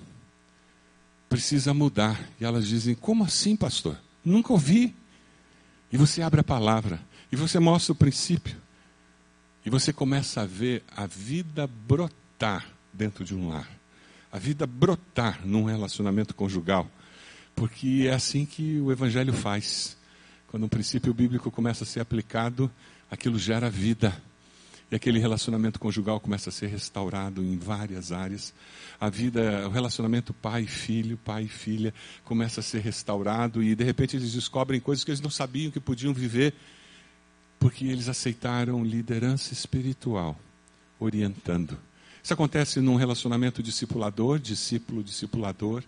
precisa 1.29 1.75
mudar. 1.75 2.31
E 2.41 2.45
elas 2.45 2.67
dizem: 2.67 2.95
Como 2.95 3.25
assim, 3.25 3.57
pastor? 3.57 3.99
Nunca 4.25 4.53
ouvi. 4.53 4.95
E 5.91 5.97
você 5.97 6.23
abre 6.23 6.41
a 6.41 6.45
palavra 6.45 7.01
e 7.33 7.37
você 7.37 7.59
mostra 7.59 7.93
o 7.93 7.97
princípio. 7.97 8.57
E 9.69 9.71
você 9.71 9.93
começa 9.93 10.41
a 10.41 10.47
ver 10.47 10.83
a 10.97 11.05
vida 11.05 11.67
brotar 11.67 12.67
dentro 12.91 13.23
de 13.23 13.35
um 13.35 13.51
lar. 13.51 13.69
A 14.33 14.39
vida 14.39 14.67
brotar 14.67 15.47
num 15.47 15.65
relacionamento 15.65 16.35
conjugal. 16.35 16.91
Porque 17.55 18.07
é 18.09 18.15
assim 18.15 18.47
que 18.47 18.81
o 18.81 18.91
Evangelho 18.91 19.35
faz. 19.35 19.95
Quando 20.47 20.65
um 20.65 20.71
princípio 20.71 21.13
bíblico 21.13 21.51
começa 21.51 21.85
a 21.85 21.87
ser 21.87 22.01
aplicado, 22.01 22.71
aquilo 23.11 23.39
gera 23.39 23.69
vida. 23.69 24.17
E 24.91 24.97
aquele 24.97 25.19
relacionamento 25.19 25.79
conjugal 25.79 26.19
começa 26.19 26.49
a 26.49 26.53
ser 26.53 26.69
restaurado 26.69 27.45
em 27.45 27.59
várias 27.59 28.11
áreas. 28.11 28.55
A 28.99 29.11
vida, 29.11 29.69
o 29.69 29.71
relacionamento 29.71 30.33
pai-filho, 30.33 31.19
pai-filha, 31.19 31.93
começa 32.25 32.61
a 32.61 32.63
ser 32.63 32.81
restaurado 32.81 33.63
e 33.63 33.75
de 33.75 33.85
repente 33.85 34.17
eles 34.17 34.33
descobrem 34.33 34.81
coisas 34.81 35.05
que 35.05 35.11
eles 35.11 35.21
não 35.21 35.29
sabiam 35.29 35.71
que 35.71 35.79
podiam 35.79 36.15
viver 36.15 36.55
porque 37.59 37.85
eles 37.85 38.09
aceitaram 38.09 38.85
liderança 38.85 39.53
espiritual, 39.53 40.39
orientando. 40.99 41.79
Isso 42.23 42.33
acontece 42.33 42.81
num 42.81 42.97
relacionamento 42.97 43.63
discipulador, 43.63 44.39
discípulo, 44.39 45.03
discipulador. 45.03 45.83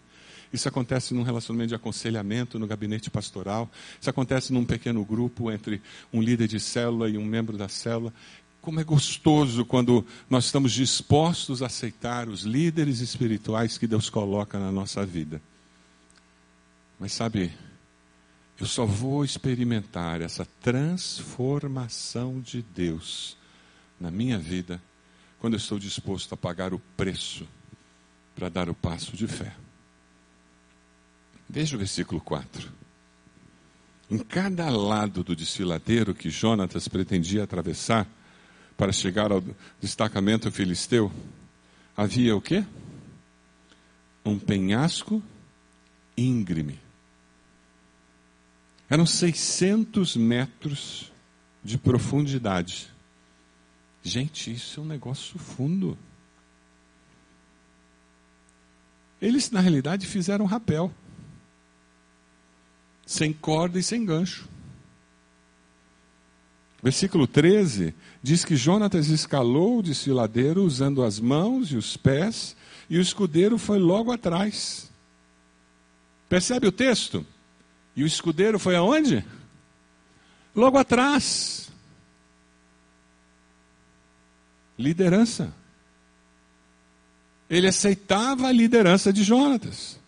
Isso 0.52 0.68
acontece 0.68 1.14
num 1.14 1.22
relacionamento 1.22 1.68
de 1.68 1.74
aconselhamento 1.74 2.59
no 2.59 2.66
gabinete 2.66 3.11
pastoral. 3.11 3.70
Isso 4.00 4.11
acontece 4.11 4.52
num 4.52 4.64
pequeno 4.64 5.04
grupo 5.04 5.50
entre 5.50 5.80
um 6.12 6.20
líder 6.20 6.48
de 6.48 6.59
célula 6.59 7.09
e 7.09 7.16
um 7.16 7.24
membro 7.24 7.56
da 7.56 7.68
célula. 7.68 8.12
Como 8.61 8.80
é 8.80 8.85
gostoso 8.85 9.64
quando 9.64 10.04
nós 10.28 10.46
estamos 10.46 10.72
dispostos 10.72 11.62
a 11.62 11.66
aceitar 11.66 12.28
os 12.28 12.42
líderes 12.42 13.00
espirituais 13.00 13.78
que 13.78 13.87
Deus 13.87 14.11
coloca 14.11 14.59
na 14.59 14.72
nossa 14.72 15.06
vida. 15.06 15.40
Mas 16.98 17.12
sabe, 17.12 17.52
Eu 18.61 18.66
só 18.66 18.85
vou 18.85 19.25
experimentar 19.25 20.20
essa 20.20 20.46
transformação 20.61 22.40
de 22.42 22.61
Deus 22.61 23.35
na 23.99 24.11
minha 24.11 24.38
vida 24.38 24.83
quando 25.38 25.55
eu 25.55 25.59
estou 25.59 25.79
disposto 25.79 26.35
a 26.35 26.37
pagar 26.37 26.75
o 26.75 26.79
preço 26.94 27.49
para 28.37 28.51
dar 28.51 28.68
o 28.68 28.75
passo 28.75 29.16
de 29.16 29.27
fé. 29.27 29.57
Veja 31.49 31.75
o 31.75 31.79
versículo 31.79 32.20
4. 32.20 32.70
Em 34.11 34.18
cada 34.18 34.68
lado 34.68 35.25
do 35.25 35.35
desfiladeiro 35.35 36.14
que 36.14 36.29
Jonatas 36.29 36.87
pretendia 36.87 37.44
atravessar 37.44 38.07
para 38.77 38.92
chegar 38.92 39.33
ao 39.33 39.42
destacamento 39.81 40.53
filisteu, 40.53 41.11
havia 41.96 42.37
o 42.37 42.42
quê? 42.42 42.62
Um 44.23 44.38
penhasco 44.38 45.23
íngreme. 46.14 46.89
Eram 48.90 49.07
600 49.07 50.16
metros 50.16 51.12
de 51.62 51.79
profundidade. 51.79 52.90
Gente, 54.03 54.53
isso 54.53 54.81
é 54.81 54.83
um 54.83 54.87
negócio 54.87 55.38
fundo. 55.38 55.96
Eles, 59.22 59.48
na 59.53 59.61
realidade, 59.61 60.09
fizeram 60.09 60.44
rapel. 60.44 60.92
Sem 63.07 63.33
corda 63.33 63.79
e 63.79 63.83
sem 63.83 64.05
gancho. 64.05 64.48
Versículo 66.83 67.29
13 67.29 67.94
diz 68.20 68.44
que 68.44 68.57
Jonatas 68.57 69.09
escalou 69.09 69.79
o 69.79 69.83
desfiladeiro 69.83 70.64
usando 70.64 71.05
as 71.05 71.20
mãos 71.20 71.70
e 71.70 71.76
os 71.76 71.96
pés, 71.96 72.57
e 72.88 72.98
o 72.98 73.00
escudeiro 73.00 73.57
foi 73.57 73.79
logo 73.79 74.11
atrás. 74.11 74.90
Percebe 76.29 76.66
o 76.66 76.72
texto? 76.72 77.24
E 77.96 78.03
o 78.03 78.07
escudeiro 78.07 78.59
foi 78.59 78.76
aonde? 78.76 79.24
Logo 80.55 80.79
atrás. 80.79 81.70
Liderança. 84.79 85.53
Ele 87.48 87.66
aceitava 87.66 88.46
a 88.46 88.53
liderança 88.53 89.12
de 89.12 89.22
Jonatas. 89.22 89.98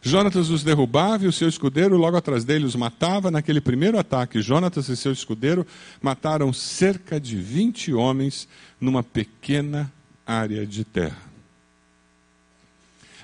Jonatas 0.00 0.50
os 0.50 0.62
derrubava 0.62 1.24
e 1.24 1.26
o 1.26 1.32
seu 1.32 1.48
escudeiro 1.48 1.96
logo 1.96 2.16
atrás 2.16 2.44
dele 2.44 2.64
os 2.64 2.76
matava. 2.76 3.30
Naquele 3.30 3.60
primeiro 3.60 3.98
ataque, 3.98 4.40
Jonatas 4.40 4.88
e 4.88 4.96
seu 4.96 5.12
escudeiro 5.12 5.66
mataram 6.00 6.52
cerca 6.52 7.20
de 7.20 7.36
20 7.36 7.92
homens 7.92 8.48
numa 8.80 9.02
pequena 9.02 9.92
área 10.24 10.66
de 10.66 10.84
terra. 10.84 11.22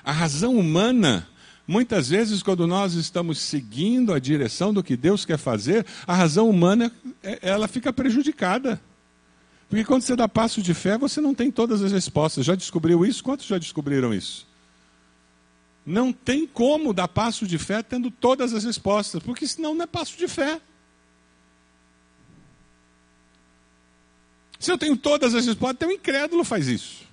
A 0.03 0.11
razão 0.11 0.57
humana 0.57 1.27
Muitas 1.65 2.09
vezes, 2.09 2.43
quando 2.43 2.67
nós 2.67 2.93
estamos 2.93 3.39
seguindo 3.39 4.13
a 4.13 4.19
direção 4.19 4.73
do 4.73 4.83
que 4.83 4.97
Deus 4.97 5.23
quer 5.23 5.37
fazer, 5.37 5.85
a 6.05 6.13
razão 6.13 6.49
humana 6.49 6.91
é, 7.21 7.39
ela 7.41 7.67
fica 7.67 7.93
prejudicada. 7.93 8.81
Porque 9.69 9.85
quando 9.85 10.01
você 10.01 10.15
dá 10.15 10.27
passo 10.27 10.61
de 10.61 10.73
fé, 10.73 10.97
você 10.97 11.21
não 11.21 11.33
tem 11.33 11.49
todas 11.49 11.81
as 11.81 11.91
respostas. 11.91 12.45
Já 12.45 12.53
descobriu 12.53 13.05
isso? 13.05 13.23
Quantos 13.23 13.45
já 13.45 13.57
descobriram 13.57 14.13
isso? 14.13 14.45
Não 15.85 16.11
tem 16.11 16.45
como 16.45 16.93
dar 16.93 17.07
passo 17.07 17.47
de 17.47 17.57
fé 17.57 17.81
tendo 17.81 18.11
todas 18.11 18.53
as 18.53 18.65
respostas, 18.65 19.23
porque 19.23 19.47
senão 19.47 19.73
não 19.73 19.83
é 19.83 19.87
passo 19.87 20.17
de 20.17 20.27
fé. 20.27 20.61
Se 24.59 24.71
eu 24.71 24.77
tenho 24.77 24.95
todas 24.95 25.33
as 25.33 25.45
respostas, 25.45 25.75
até 25.75 25.87
o 25.87 25.91
incrédulo 25.91 26.43
faz 26.43 26.67
isso. 26.67 27.03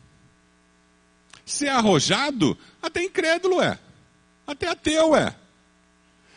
Se 1.46 1.66
é 1.66 1.70
arrojado, 1.70 2.58
até 2.82 3.02
incrédulo 3.02 3.60
é. 3.60 3.78
Até 4.50 4.68
ateu 4.68 5.14
é. 5.14 5.36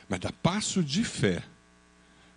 Mas 0.07 0.19
dá 0.19 0.31
passo 0.31 0.83
de 0.83 1.03
fé. 1.03 1.43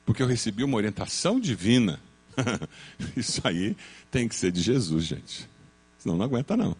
Porque 0.07 0.23
eu 0.23 0.27
recebi 0.27 0.65
uma 0.65 0.77
orientação 0.77 1.39
divina. 1.39 2.01
Isso 3.15 3.47
aí 3.47 3.77
tem 4.11 4.27
que 4.27 4.35
ser 4.35 4.51
de 4.51 4.62
Jesus, 4.62 5.05
gente. 5.05 5.49
Senão 5.99 6.17
não 6.17 6.25
aguenta, 6.25 6.57
não. 6.57 6.75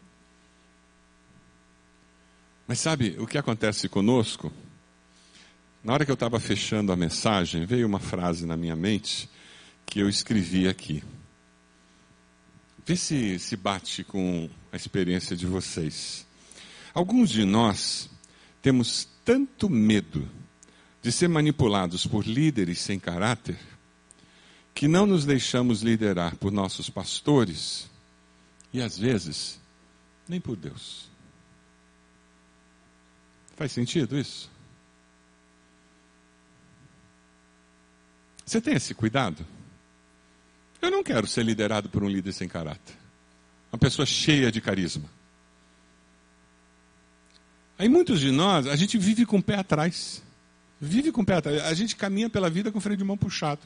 Mas 2.67 2.81
sabe 2.81 3.17
o 3.19 3.27
que 3.27 3.37
acontece 3.37 3.89
conosco? 3.89 4.51
Na 5.85 5.93
hora 5.93 6.05
que 6.05 6.11
eu 6.11 6.15
estava 6.15 6.41
fechando 6.41 6.91
a 6.91 6.97
mensagem, 6.97 7.67
veio 7.67 7.87
uma 7.87 8.01
frase 8.01 8.47
na 8.47 8.57
minha 8.57 8.75
mente 8.75 9.29
que 9.85 10.01
eu 10.01 10.09
escrevi 10.09 10.67
aqui. 10.69 11.05
Vê 12.85 12.97
se 12.97 13.39
se 13.39 13.57
bate 13.57 14.03
com 14.03 14.49
a 14.73 14.77
experiência 14.77 15.37
de 15.37 15.47
vocês. 15.47 16.27
Alguns 16.95 17.29
de 17.29 17.45
nós 17.45 18.09
temos 18.67 19.09
tanto 19.25 19.71
medo 19.71 20.29
de 21.01 21.13
ser 21.13 21.29
manipulados 21.29 22.05
por 22.05 22.27
líderes 22.27 22.81
sem 22.81 22.99
caráter, 22.99 23.57
que 24.75 24.89
não 24.89 25.07
nos 25.07 25.25
deixamos 25.25 25.83
liderar 25.83 26.35
por 26.35 26.51
nossos 26.51 26.91
pastores 26.91 27.89
e 28.73 28.83
às 28.83 28.99
vezes 28.99 29.61
nem 30.29 30.41
por 30.41 30.57
Deus. 30.57 31.09
Faz 33.55 33.71
sentido 33.71 34.19
isso? 34.19 34.51
Você 38.45 38.61
tem 38.61 38.75
esse 38.75 38.97
cuidado? 38.97 39.47
Eu 40.83 40.91
não 40.91 41.05
quero 41.05 41.29
ser 41.29 41.45
liderado 41.45 41.89
por 41.89 42.03
um 42.03 42.09
líder 42.09 42.33
sem 42.33 42.49
caráter. 42.49 42.97
Uma 43.73 43.79
pessoa 43.79 44.05
cheia 44.05 44.51
de 44.51 44.61
carisma. 44.61 45.09
Aí 47.79 47.89
muitos 47.89 48.21
de 48.21 48.31
nós, 48.31 48.67
a 48.67 48.77
gente 48.77 48.97
vive 48.97 49.27
com 49.27 49.39
o 49.39 49.43
pé 49.43 49.57
atrás. 49.57 50.23
Vive 50.81 51.13
com 51.13 51.23
o 51.23 51.27
pé 51.27 51.35
atrás. 51.35 51.63
A 51.63 51.75
gente 51.75 51.97
caminha 51.97 52.29
pela 52.29 52.49
vida 52.49 52.73
com 52.73 52.79
o 52.79 52.81
freio 52.81 52.97
de 52.97 53.05
mão 53.05 53.17
puxado. 53.17 53.61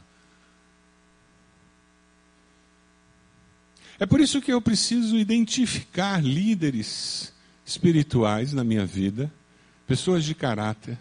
É 3.98 4.06
por 4.06 4.20
isso 4.20 4.40
que 4.40 4.52
eu 4.52 4.60
preciso 4.60 5.16
identificar 5.18 6.24
líderes 6.24 7.34
espirituais 7.66 8.52
na 8.52 8.64
minha 8.64 8.86
vida, 8.86 9.30
pessoas 9.86 10.24
de 10.24 10.34
caráter, 10.34 10.98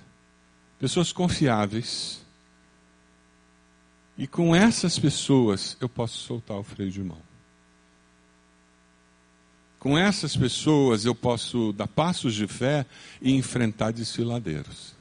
pessoas 0.78 1.12
confiáveis. 1.14 2.22
E 4.18 4.28
com 4.28 4.54
essas 4.54 5.00
pessoas 5.00 5.78
eu 5.80 5.88
posso 5.88 6.18
soltar 6.18 6.58
o 6.58 6.64
freio 6.64 6.92
de 6.92 7.02
mão. 7.02 7.29
Com 9.80 9.98
essas 9.98 10.36
pessoas 10.36 11.06
eu 11.06 11.16
posso 11.16 11.72
dar 11.72 11.88
passos 11.88 12.36
de 12.36 12.46
fé 12.46 12.86
e 13.22 13.32
enfrentar 13.32 13.92
desfiladeiros. 13.92 14.94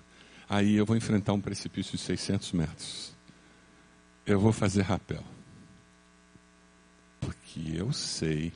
Aí 0.48 0.76
eu 0.76 0.86
vou 0.86 0.96
enfrentar 0.96 1.32
um 1.32 1.40
precipício 1.40 1.98
de 1.98 2.02
600 2.02 2.52
metros. 2.52 3.12
Eu 4.24 4.38
vou 4.38 4.52
fazer 4.52 4.82
rapel. 4.82 5.24
Porque 7.20 7.60
eu 7.74 7.92
sei 7.92 8.52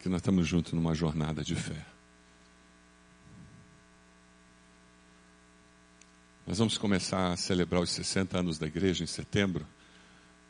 que 0.00 0.08
nós 0.08 0.20
estamos 0.20 0.48
juntos 0.48 0.72
numa 0.72 0.94
jornada 0.94 1.44
de 1.44 1.54
fé. 1.54 1.86
Nós 6.44 6.58
vamos 6.58 6.76
começar 6.76 7.32
a 7.32 7.36
celebrar 7.36 7.80
os 7.80 7.90
60 7.90 8.38
anos 8.38 8.58
da 8.58 8.66
igreja 8.66 9.04
em 9.04 9.06
setembro. 9.06 9.64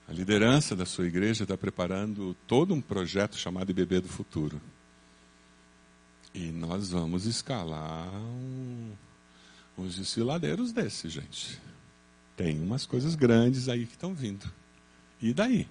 A 0.09 0.13
liderança 0.13 0.75
da 0.75 0.87
sua 0.87 1.07
igreja 1.07 1.45
está 1.45 1.57
preparando 1.57 2.35
todo 2.47 2.73
um 2.73 2.81
projeto 2.81 3.37
chamado 3.37 3.71
IBB 3.71 4.01
do 4.01 4.09
Futuro. 4.09 4.61
E 6.37 6.53
nós 6.53 6.91
vamos 6.91 7.25
escalar 7.25 8.07
um, 8.13 8.93
uns 9.79 9.97
desfiladeiros 9.97 10.71
desses, 10.71 11.11
gente. 11.11 11.59
Tem 12.37 12.61
umas 12.61 12.85
coisas 12.85 13.15
grandes 13.15 13.71
aí 13.71 13.87
que 13.87 13.95
estão 13.95 14.13
vindo. 14.13 14.45
E 15.19 15.33
daí? 15.33 15.67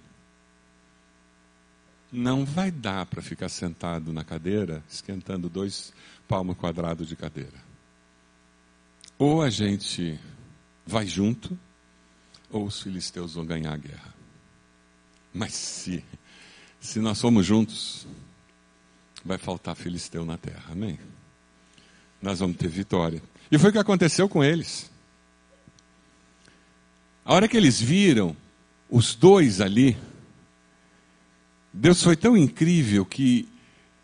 Não 2.11 2.43
vai 2.43 2.71
dar 2.71 3.05
para 3.05 3.21
ficar 3.21 3.47
sentado 3.47 4.11
na 4.11 4.23
cadeira 4.23 4.83
esquentando 4.89 5.47
dois 5.47 5.93
palmos 6.27 6.57
quadrados 6.57 7.07
de 7.07 7.15
cadeira. 7.15 7.63
Ou 9.19 9.43
a 9.43 9.51
gente 9.51 10.19
vai 10.83 11.05
junto, 11.05 11.55
ou 12.49 12.65
os 12.65 12.81
filisteus 12.81 13.35
vão 13.35 13.45
ganhar 13.45 13.73
a 13.73 13.77
guerra. 13.77 14.15
Mas 15.31 15.53
se, 15.53 16.03
se 16.79 16.99
nós 16.99 17.19
somos 17.19 17.45
juntos, 17.45 18.07
vai 19.25 19.39
faltar 19.39 19.75
filisteu 19.75 20.23
na 20.23 20.37
terra. 20.37 20.71
Amém? 20.71 20.99
Nós 22.21 22.39
vamos 22.39 22.57
ter 22.57 22.67
vitória. 22.67 23.21
E 23.51 23.57
foi 23.57 23.71
o 23.71 23.73
que 23.73 23.79
aconteceu 23.79 24.29
com 24.29 24.43
eles. 24.43 24.91
A 27.25 27.33
hora 27.33 27.47
que 27.47 27.57
eles 27.57 27.81
viram 27.81 28.37
os 28.87 29.15
dois 29.15 29.59
ali, 29.59 29.97
Deus 31.73 32.01
foi 32.03 32.15
tão 32.15 32.37
incrível 32.37 33.03
que 33.03 33.49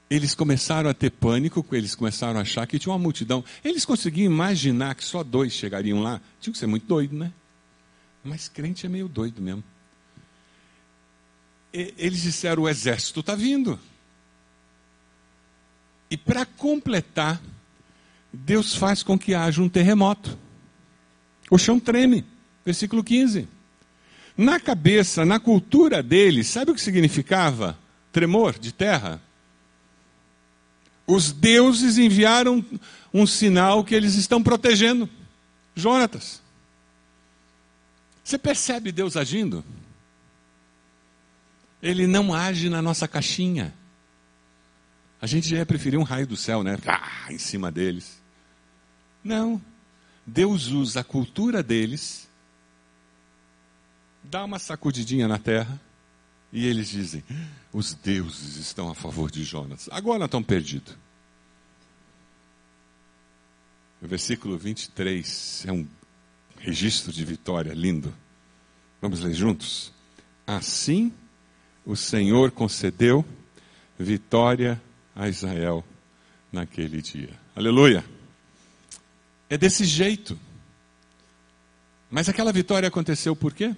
eles 0.09 0.34
começaram 0.34 0.89
a 0.89 0.93
ter 0.93 1.11
pânico, 1.11 1.65
eles 1.72 1.95
começaram 1.95 2.39
a 2.39 2.41
achar 2.41 2.65
que 2.65 2.80
tinha 2.80 2.91
uma 2.91 2.99
multidão. 2.99 3.45
Eles 3.63 3.86
conseguiam 3.86 4.32
imaginar 4.32 4.95
que 4.95 5.05
só 5.05 5.24
dois 5.24 5.53
chegariam 5.53 6.01
lá. 6.01 6.19
Tinha 6.39 6.51
que 6.51 6.59
ser 6.59 6.67
muito 6.67 6.88
doido, 6.88 7.15
né? 7.15 7.32
Mas 8.24 8.49
crente 8.49 8.86
é 8.86 8.89
meio 8.89 9.07
doido 9.07 9.41
mesmo. 9.41 9.63
eles 11.72 12.24
disseram: 12.24 12.63
o 12.63 12.69
exército 12.69 13.22
está 13.22 13.36
vindo. 13.36 13.80
E 16.12 16.18
para 16.18 16.45
completar, 16.45 17.41
Deus 18.34 18.76
faz 18.76 19.01
com 19.01 19.18
que 19.18 19.34
haja 19.34 19.62
um 19.62 19.70
terremoto. 19.70 20.38
O 21.49 21.57
chão 21.57 21.80
treme. 21.80 22.26
Versículo 22.66 23.01
15. 23.01 23.47
Na 24.38 24.59
cabeça, 24.59 25.26
na 25.26 25.39
cultura 25.39 26.03
deles, 26.03 26.47
sabe 26.47 26.72
o 26.72 26.76
que 26.76 26.82
significava 26.82 27.80
tremor 28.12 28.59
de 28.59 28.74
terra? 28.74 29.22
Os 31.07 31.32
deuses 31.32 31.97
enviaram 31.97 32.64
um 33.14 33.26
sinal 33.26 33.84
que 33.84 33.95
eles 33.95 34.16
estão 34.16 34.43
protegendo. 34.43 35.09
Jonatas. 35.76 36.41
Você 38.22 38.38
percebe 38.38 38.91
Deus 38.91 39.16
agindo? 39.16 39.64
Ele 41.82 42.05
não 42.05 42.34
age 42.34 42.70
na 42.70 42.82
nossa 42.82 43.07
caixinha. 43.07 43.74
A 45.22 45.28
gente 45.28 45.47
já 45.47 45.57
ia 45.57 45.65
preferir 45.65 45.99
um 45.99 46.03
raio 46.03 46.26
do 46.26 46.36
céu, 46.36 46.63
né? 46.63 46.78
Ah, 46.88 47.32
em 47.32 47.38
cima 47.38 47.72
deles. 47.72 48.19
Não. 49.24 49.61
Deus 50.26 50.67
usa 50.67 51.01
a 51.01 51.03
cultura 51.03 51.61
deles, 51.61 52.28
dá 54.24 54.43
uma 54.43 54.57
sacudidinha 54.59 55.28
na 55.28 55.38
terra, 55.38 55.80
e 56.51 56.65
eles 56.65 56.89
dizem: 56.89 57.24
os 57.72 57.93
deuses 57.93 58.57
estão 58.57 58.89
a 58.89 58.95
favor 58.95 59.30
de 59.30 59.43
Jonas. 59.43 59.88
Agora 59.91 60.26
estão 60.26 60.41
perdidos. 60.41 60.97
O 64.01 64.07
versículo 64.07 64.57
23 64.57 65.65
é 65.67 65.72
um 65.72 65.88
registro 66.57 67.11
de 67.11 67.24
vitória 67.24 67.74
lindo. 67.74 68.13
Vamos 68.99 69.19
ler 69.19 69.34
juntos? 69.34 69.93
Assim 70.45 71.13
o 71.86 71.95
Senhor 71.95 72.51
concedeu 72.51 73.24
vitória 73.97 74.82
a 75.16 75.28
Israel 75.28 75.84
naquele 76.51 77.01
dia. 77.01 77.38
Aleluia! 77.55 78.03
É 79.49 79.57
desse 79.57 79.86
jeito. 79.86 80.39
Mas 82.09 82.28
aquela 82.28 82.51
vitória 82.51 82.88
aconteceu 82.88 83.36
por 83.36 83.53
quê? 83.53 83.76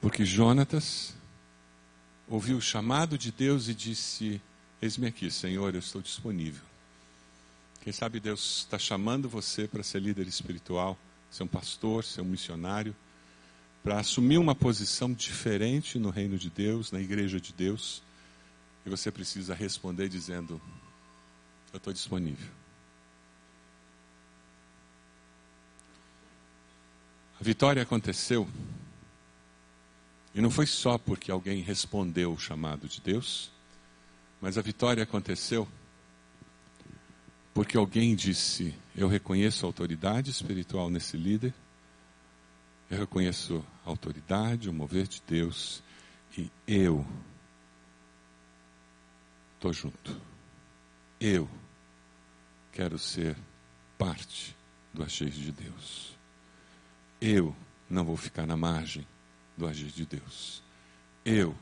Porque 0.00 0.24
Jonatas 0.24 1.14
ouviu 2.28 2.56
o 2.56 2.62
chamado 2.62 3.18
de 3.18 3.32
Deus 3.32 3.68
e 3.68 3.74
disse: 3.74 4.40
Eis-me 4.80 5.08
aqui, 5.08 5.30
Senhor, 5.30 5.74
eu 5.74 5.80
estou 5.80 6.00
disponível. 6.00 6.62
Quem 7.80 7.92
sabe 7.92 8.20
Deus 8.20 8.58
está 8.60 8.78
chamando 8.78 9.28
você 9.28 9.66
para 9.66 9.82
ser 9.82 10.00
líder 10.00 10.26
espiritual, 10.26 10.98
ser 11.30 11.42
um 11.42 11.48
pastor, 11.48 12.04
ser 12.04 12.20
um 12.20 12.26
missionário, 12.26 12.94
para 13.88 14.00
assumir 14.00 14.36
uma 14.36 14.54
posição 14.54 15.14
diferente 15.14 15.98
no 15.98 16.10
reino 16.10 16.36
de 16.36 16.50
Deus, 16.50 16.92
na 16.92 17.00
igreja 17.00 17.40
de 17.40 17.54
Deus, 17.54 18.02
e 18.84 18.90
você 18.90 19.10
precisa 19.10 19.54
responder 19.54 20.10
dizendo: 20.10 20.60
Eu 21.72 21.78
estou 21.78 21.90
disponível. 21.90 22.50
A 27.40 27.42
vitória 27.42 27.82
aconteceu 27.82 28.46
e 30.34 30.40
não 30.42 30.50
foi 30.50 30.66
só 30.66 30.98
porque 30.98 31.30
alguém 31.30 31.62
respondeu 31.62 32.34
o 32.34 32.38
chamado 32.38 32.86
de 32.86 33.00
Deus, 33.00 33.50
mas 34.38 34.58
a 34.58 34.60
vitória 34.60 35.02
aconteceu 35.02 35.66
porque 37.54 37.78
alguém 37.78 38.14
disse: 38.14 38.74
Eu 38.94 39.08
reconheço 39.08 39.64
a 39.64 39.68
autoridade 39.70 40.30
espiritual 40.30 40.90
nesse 40.90 41.16
líder, 41.16 41.54
eu 42.90 42.98
reconheço 42.98 43.64
a 43.84 43.90
autoridade, 43.90 44.68
o 44.68 44.72
mover 44.72 45.06
de 45.06 45.22
Deus, 45.26 45.82
e 46.36 46.50
eu 46.66 47.06
estou 49.54 49.72
junto. 49.72 50.20
Eu 51.20 51.48
quero 52.72 52.98
ser 52.98 53.36
parte 53.98 54.56
do 54.94 55.02
agir 55.02 55.30
de 55.30 55.52
Deus. 55.52 56.16
Eu 57.20 57.54
não 57.90 58.04
vou 58.04 58.16
ficar 58.16 58.46
na 58.46 58.56
margem 58.56 59.06
do 59.56 59.66
agir 59.66 59.90
de 59.90 60.06
Deus. 60.06 60.62
Eu 61.24 61.54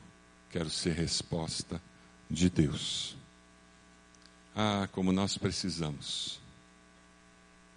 quero 0.49 0.69
ser 0.69 0.93
resposta 0.93 1.81
de 2.29 2.49
Deus. 2.49 3.17
Ah, 4.55 4.87
como 4.91 5.11
nós 5.11 5.37
precisamos 5.37 6.39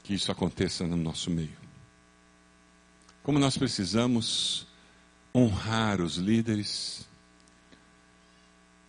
que 0.03 0.15
isso 0.15 0.31
aconteça 0.31 0.87
no 0.87 0.97
nosso 0.97 1.31
meio. 1.31 1.70
Como 3.23 3.39
nós 3.39 3.57
precisamos 3.57 4.67
honrar 5.35 6.01
os 6.01 6.17
líderes. 6.17 7.07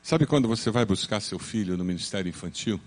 Sabe 0.02 0.26
quando 0.26 0.48
você 0.48 0.72
vai 0.72 0.86
buscar 0.86 1.20
seu 1.20 1.38
filho 1.38 1.78
no 1.78 1.86
ministério 1.86 2.30
infantil? 2.30 2.80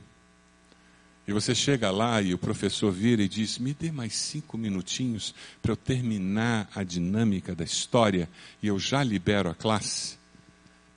E 1.27 1.33
você 1.33 1.55
chega 1.55 1.91
lá 1.91 2.21
e 2.21 2.35
o 2.35 2.39
professor 2.39 2.93
vira 2.93 3.23
e 3.23 3.29
diz: 3.29 3.59
Me 3.59 3.73
dê 3.73 3.91
mais 3.91 4.15
cinco 4.15 4.59
minutinhos 4.59 5.35
para 5.63 5.73
eu 5.73 5.77
terminar 5.77 6.69
a 6.75 6.83
dinâmica 6.83 7.55
da 7.55 7.65
história 7.65 8.29
e 8.63 8.67
eu 8.67 8.79
já 8.79 9.03
libero 9.03 9.49
a 9.49 9.55
classe. 9.55 10.19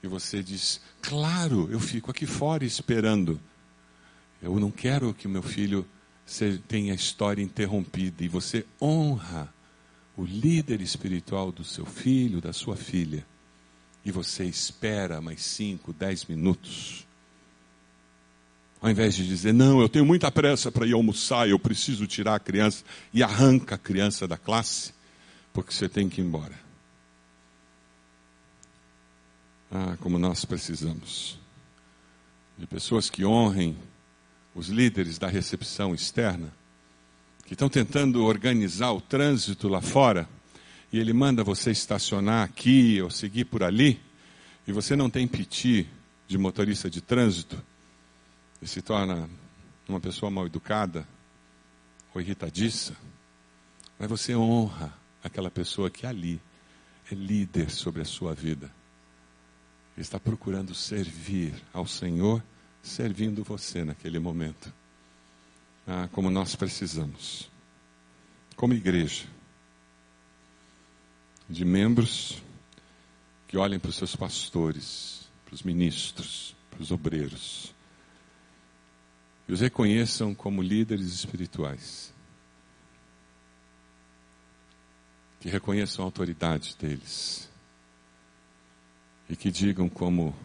E 0.04 0.08
você 0.08 0.44
diz: 0.44 0.82
Claro, 1.02 1.70
eu 1.72 1.80
fico 1.80 2.12
aqui 2.12 2.26
fora 2.26 2.66
esperando. 2.66 3.40
Eu 4.42 4.60
não 4.60 4.70
quero 4.70 5.14
que 5.14 5.28
o 5.28 5.30
meu 5.30 5.42
filho 5.42 5.88
tenha 6.68 6.92
a 6.92 6.96
história 6.96 7.42
interrompida. 7.42 8.24
E 8.24 8.28
você 8.28 8.66
honra 8.82 9.54
o 10.18 10.26
líder 10.26 10.82
espiritual 10.82 11.52
do 11.52 11.64
seu 11.64 11.86
filho, 11.86 12.42
da 12.42 12.52
sua 12.52 12.76
filha. 12.76 13.26
E 14.04 14.12
você 14.12 14.44
espera 14.44 15.22
mais 15.22 15.42
cinco, 15.42 15.94
dez 15.94 16.26
minutos 16.26 17.08
ao 18.82 18.90
invés 18.90 19.16
de 19.16 19.28
dizer, 19.28 19.54
não, 19.54 19.82
eu 19.82 19.90
tenho 19.90 20.06
muita 20.06 20.32
pressa 20.32 20.72
para 20.72 20.86
ir 20.86 20.94
almoçar, 20.94 21.50
eu 21.50 21.58
preciso 21.58 22.06
tirar 22.06 22.36
a 22.36 22.40
criança, 22.40 22.84
e 23.14 23.24
arranca 23.24 23.76
a 23.76 23.78
criança 23.78 24.28
da 24.28 24.38
classe, 24.38 24.94
porque 25.52 25.74
você 25.74 25.90
tem 25.90 26.08
que 26.08 26.22
ir 26.22 26.24
embora. 26.24 26.54
Ah, 29.72 29.98
como 30.00 30.20
nós 30.20 30.46
precisamos 30.46 31.40
de 32.58 32.66
pessoas 32.66 33.10
que 33.10 33.26
honrem 33.26 33.78
os 34.56 34.70
líderes 34.70 35.18
da 35.18 35.28
recepção 35.28 35.94
externa, 35.94 36.54
que 37.48 37.54
estão 37.54 37.70
tentando 37.70 38.26
organizar 38.26 38.92
o 38.92 39.00
trânsito 39.00 39.70
lá 39.70 39.82
fora, 39.82 40.28
e 40.92 41.00
ele 41.00 41.14
manda 41.14 41.46
você 41.46 41.72
estacionar 41.72 42.44
aqui 42.44 43.02
ou 43.02 43.10
seguir 43.10 43.46
por 43.46 43.64
ali, 43.64 44.02
e 44.68 44.74
você 44.74 44.98
não 44.98 45.10
tem 45.10 45.26
piti 45.26 45.88
de 46.28 46.38
motorista 46.38 46.90
de 46.90 47.00
trânsito 47.00 47.58
e 48.62 48.68
se 48.68 48.82
torna 48.82 49.30
uma 49.88 50.00
pessoa 50.00 50.30
mal 50.30 50.46
educada 50.46 51.08
ou 52.14 52.20
irritadiça, 52.20 52.94
mas 53.98 54.10
você 54.10 54.36
honra 54.36 54.94
aquela 55.24 55.50
pessoa 55.50 55.90
que 55.90 56.06
ali 56.06 56.42
é 57.10 57.16
líder 57.16 57.72
sobre 57.72 58.02
a 58.02 58.06
sua 58.06 58.34
vida. 58.34 58.70
Está 59.98 60.20
procurando 60.20 60.76
servir 60.76 61.54
ao 61.74 61.88
Senhor, 61.88 62.44
servindo 62.84 63.42
você 63.42 63.86
naquele 63.86 64.20
momento. 64.20 64.72
Ah, 65.88 66.10
como 66.12 66.30
nós 66.30 66.56
precisamos, 66.56 67.50
como 68.56 68.74
igreja, 68.74 69.26
de 71.50 71.64
membros 71.64 72.42
que 73.48 73.58
olhem 73.58 73.80
para 73.80 73.90
os 73.90 73.96
seus 73.96 74.16
pastores, 74.16 75.30
para 75.46 75.56
os 75.56 75.64
ministros, 75.64 76.54
para 76.70 76.82
os 76.82 76.92
obreiros 76.92 77.74
e 79.48 79.54
os 79.54 79.62
reconheçam 79.62 80.36
como 80.36 80.62
líderes 80.62 81.08
espirituais. 81.08 82.14
Que 85.40 85.48
reconheçam 85.48 86.04
a 86.04 86.08
autoridade 86.08 86.76
deles. 86.76 87.50
E 89.30 89.36
que 89.36 89.50
digam 89.50 89.88
como 89.88 90.36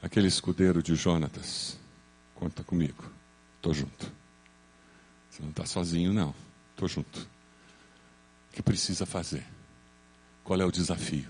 aquele 0.00 0.28
escudeiro 0.28 0.82
de 0.82 0.94
Jonatas: 0.94 1.76
conta 2.34 2.62
comigo, 2.62 3.10
estou 3.56 3.74
junto. 3.74 4.19
Você 5.40 5.42
não 5.42 5.50
está 5.50 5.64
sozinho, 5.64 6.12
não, 6.12 6.34
estou 6.72 6.86
junto. 6.86 7.18
O 8.50 8.54
que 8.54 8.62
precisa 8.62 9.06
fazer? 9.06 9.44
Qual 10.44 10.60
é 10.60 10.64
o 10.64 10.70
desafio? 10.70 11.28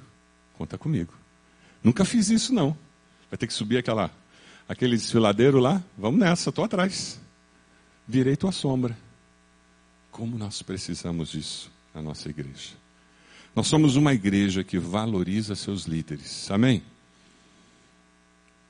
Conta 0.55 0.77
comigo. 0.77 1.15
Nunca 1.83 2.05
fiz 2.05 2.29
isso, 2.29 2.53
não. 2.53 2.77
Vai 3.31 3.39
ter 3.39 3.47
que 3.47 3.53
subir 3.55 3.79
aquela 3.79 4.11
aquele 4.69 4.97
desfiladeiro 4.97 5.59
lá, 5.59 5.83
vamos 5.99 6.21
nessa, 6.21 6.51
estou 6.51 6.65
atrás. 6.65 7.21
Virei 8.07 8.37
tua 8.37 8.53
sombra. 8.53 8.97
Como 10.11 10.39
nós 10.39 10.63
precisamos 10.63 11.31
disso 11.31 11.71
na 11.95 12.03
nossa 12.03 12.29
igreja. 12.29 12.71
Nós 13.55 13.67
somos 13.67 13.97
uma 13.97 14.15
igreja 14.15 14.63
que 14.63 14.79
valoriza 14.79 15.55
seus 15.55 15.85
líderes. 15.85 16.51
Amém? 16.51 16.83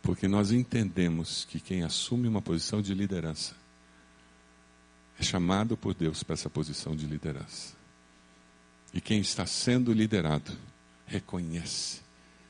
Porque 0.02 0.26
nós 0.26 0.52
entendemos 0.52 1.46
que 1.50 1.60
quem 1.60 1.82
assume 1.82 2.28
uma 2.28 2.40
posição 2.40 2.80
de 2.80 2.94
liderança 2.94 3.59
é 5.20 5.22
chamado 5.22 5.76
por 5.76 5.94
Deus 5.94 6.22
para 6.22 6.32
essa 6.32 6.48
posição 6.48 6.96
de 6.96 7.04
liderança. 7.04 7.74
E 8.92 9.00
quem 9.00 9.20
está 9.20 9.44
sendo 9.46 9.92
liderado 9.92 10.50
reconhece 11.06 12.00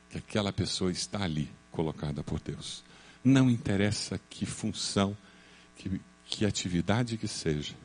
que 0.09 0.17
aquela 0.17 0.53
pessoa 0.53 0.91
está 0.91 1.21
ali, 1.23 1.51
colocada 1.69 2.23
por 2.23 2.39
Deus. 2.39 2.83
Não 3.23 3.49
interessa 3.49 4.19
que 4.29 4.45
função, 4.45 5.15
que, 5.75 6.01
que 6.25 6.45
atividade 6.45 7.17
que 7.17 7.27
seja. 7.27 7.75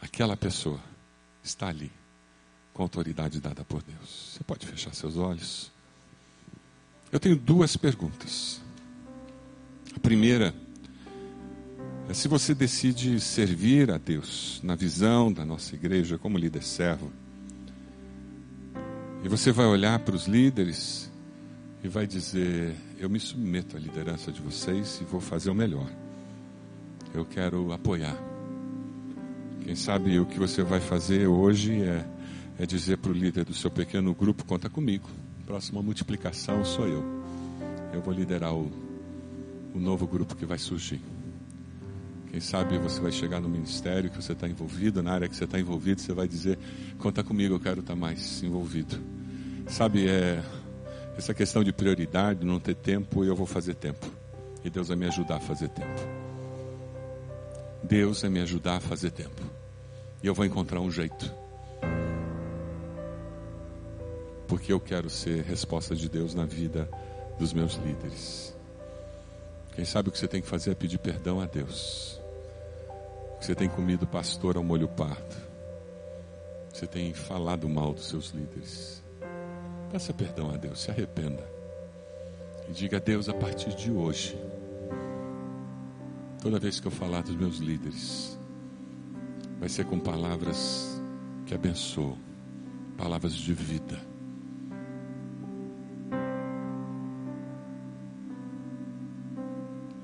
aquela 0.00 0.36
pessoa 0.36 0.80
está 1.44 1.68
ali 1.68 1.92
com 2.72 2.82
autoridade 2.82 3.40
dada 3.40 3.62
por 3.64 3.82
Deus. 3.82 4.32
Você 4.32 4.44
pode 4.44 4.66
fechar 4.66 4.94
seus 4.94 5.16
olhos? 5.16 5.70
Eu 7.12 7.20
tenho 7.20 7.36
duas 7.36 7.76
perguntas. 7.76 8.60
A 9.94 10.00
primeira 10.00 10.54
se 12.10 12.28
você 12.28 12.54
decide 12.54 13.18
servir 13.20 13.90
a 13.90 13.96
Deus 13.96 14.60
na 14.62 14.74
visão 14.74 15.32
da 15.32 15.44
nossa 15.44 15.74
igreja 15.74 16.18
como 16.18 16.36
líder 16.36 16.62
servo. 16.62 17.10
E 19.24 19.28
você 19.28 19.52
vai 19.52 19.66
olhar 19.66 19.98
para 20.00 20.16
os 20.16 20.26
líderes 20.26 21.10
e 21.82 21.88
vai 21.88 22.06
dizer: 22.06 22.74
Eu 22.98 23.08
me 23.08 23.20
submeto 23.20 23.76
à 23.76 23.80
liderança 23.80 24.32
de 24.32 24.42
vocês 24.42 25.00
e 25.00 25.04
vou 25.04 25.20
fazer 25.20 25.50
o 25.50 25.54
melhor. 25.54 25.88
Eu 27.14 27.24
quero 27.24 27.72
apoiar. 27.72 28.16
Quem 29.64 29.76
sabe 29.76 30.18
o 30.18 30.26
que 30.26 30.38
você 30.38 30.62
vai 30.62 30.80
fazer 30.80 31.28
hoje 31.28 31.82
é, 31.82 32.04
é 32.58 32.66
dizer 32.66 32.98
para 32.98 33.10
o 33.10 33.14
líder 33.14 33.44
do 33.44 33.54
seu 33.54 33.70
pequeno 33.70 34.12
grupo: 34.12 34.44
Conta 34.44 34.68
comigo. 34.68 35.08
Próxima 35.46 35.80
multiplicação 35.82 36.64
sou 36.64 36.88
eu. 36.88 37.04
Eu 37.92 38.02
vou 38.02 38.12
liderar 38.12 38.52
o, 38.54 38.70
o 39.72 39.78
novo 39.78 40.06
grupo 40.06 40.34
que 40.34 40.44
vai 40.44 40.58
surgir. 40.58 41.00
Quem 42.32 42.40
sabe 42.40 42.78
você 42.78 42.98
vai 42.98 43.12
chegar 43.12 43.42
no 43.42 43.48
ministério 43.48 44.08
que 44.08 44.16
você 44.16 44.32
está 44.32 44.48
envolvido, 44.48 45.02
na 45.02 45.12
área 45.12 45.28
que 45.28 45.36
você 45.36 45.44
está 45.44 45.60
envolvido, 45.60 46.00
você 46.00 46.14
vai 46.14 46.26
dizer: 46.26 46.58
Conta 46.98 47.22
comigo, 47.22 47.54
eu 47.54 47.60
quero 47.60 47.80
estar 47.80 47.92
tá 47.92 47.98
mais 47.98 48.42
envolvido. 48.42 48.98
Sabe, 49.68 50.08
é 50.08 50.42
essa 51.14 51.34
questão 51.34 51.62
de 51.62 51.74
prioridade, 51.74 52.46
não 52.46 52.58
ter 52.58 52.74
tempo, 52.74 53.22
eu 53.22 53.36
vou 53.36 53.44
fazer 53.44 53.74
tempo. 53.74 54.10
E 54.64 54.70
Deus 54.70 54.88
vai 54.88 54.96
me 54.96 55.06
ajudar 55.08 55.36
a 55.36 55.40
fazer 55.40 55.68
tempo. 55.68 55.90
Deus 57.82 58.22
vai 58.22 58.30
me 58.30 58.40
ajudar 58.40 58.76
a 58.76 58.80
fazer 58.80 59.10
tempo. 59.10 59.42
E 60.22 60.26
eu 60.26 60.32
vou 60.32 60.46
encontrar 60.46 60.80
um 60.80 60.90
jeito. 60.90 61.30
Porque 64.48 64.72
eu 64.72 64.80
quero 64.80 65.10
ser 65.10 65.44
resposta 65.44 65.94
de 65.94 66.08
Deus 66.08 66.34
na 66.34 66.46
vida 66.46 66.88
dos 67.38 67.52
meus 67.52 67.74
líderes. 67.74 68.56
Quem 69.76 69.84
sabe 69.84 70.08
o 70.08 70.12
que 70.12 70.18
você 70.18 70.28
tem 70.28 70.40
que 70.40 70.48
fazer 70.48 70.70
é 70.70 70.74
pedir 70.74 70.96
perdão 70.96 71.38
a 71.38 71.44
Deus. 71.44 72.21
Você 73.42 73.56
tem 73.56 73.68
comido 73.68 74.06
pastor 74.06 74.56
ao 74.56 74.62
molho 74.62 74.86
pardo. 74.86 75.34
Você 76.72 76.86
tem 76.86 77.12
falado 77.12 77.68
mal 77.68 77.92
dos 77.92 78.08
seus 78.08 78.30
líderes. 78.30 79.02
Peça 79.90 80.14
perdão 80.14 80.54
a 80.54 80.56
Deus, 80.56 80.80
se 80.80 80.92
arrependa. 80.92 81.44
E 82.68 82.72
diga 82.72 82.98
a 82.98 83.00
Deus 83.00 83.28
a 83.28 83.34
partir 83.34 83.74
de 83.74 83.90
hoje. 83.90 84.40
Toda 86.40 86.60
vez 86.60 86.78
que 86.78 86.86
eu 86.86 86.92
falar 86.92 87.24
dos 87.24 87.34
meus 87.34 87.56
líderes, 87.56 88.38
vai 89.58 89.68
ser 89.68 89.86
com 89.86 89.98
palavras 89.98 91.02
que 91.44 91.52
abençoam, 91.52 92.16
palavras 92.96 93.32
de 93.32 93.52
vida. 93.52 94.00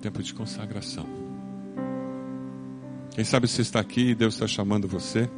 Tempo 0.01 0.25
de 0.25 0.35
consagração. 0.35 1.28
Quem 3.19 3.25
sabe 3.25 3.49
você 3.49 3.63
está 3.63 3.81
aqui 3.81 4.11
e 4.11 4.15
Deus 4.15 4.35
está 4.35 4.47
chamando 4.47 4.87
você 4.87 5.29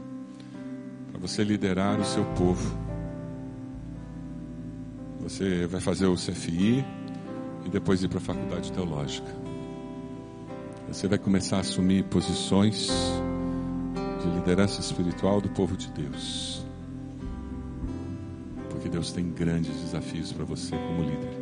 para 1.11 1.19
você 1.19 1.43
liderar 1.43 1.99
o 1.99 2.05
seu 2.05 2.27
povo. 2.35 2.79
Você 5.23 5.67
vai 5.67 5.81
fazer 5.81 6.05
o 6.05 6.15
CFI 6.15 6.85
e 7.65 7.71
depois 7.71 8.03
ir 8.03 8.09
para 8.09 8.19
a 8.19 8.21
faculdade 8.21 8.71
teológica. 8.71 9.35
Você 10.89 11.09
vai 11.09 11.17
começar 11.17 11.57
a 11.57 11.61
assumir 11.61 12.05
posições 12.05 12.91
de 14.23 14.29
liderança 14.29 14.83
espiritual 14.83 15.41
do 15.41 15.49
povo 15.49 15.75
de 15.75 15.91
Deus. 15.91 16.63
Porque 18.69 18.91
Deus 18.91 19.11
tem 19.11 19.31
grandes 19.31 19.75
desafios 19.81 20.35
para 20.35 20.45
você 20.45 20.77
como 20.77 21.03
líder. 21.03 21.40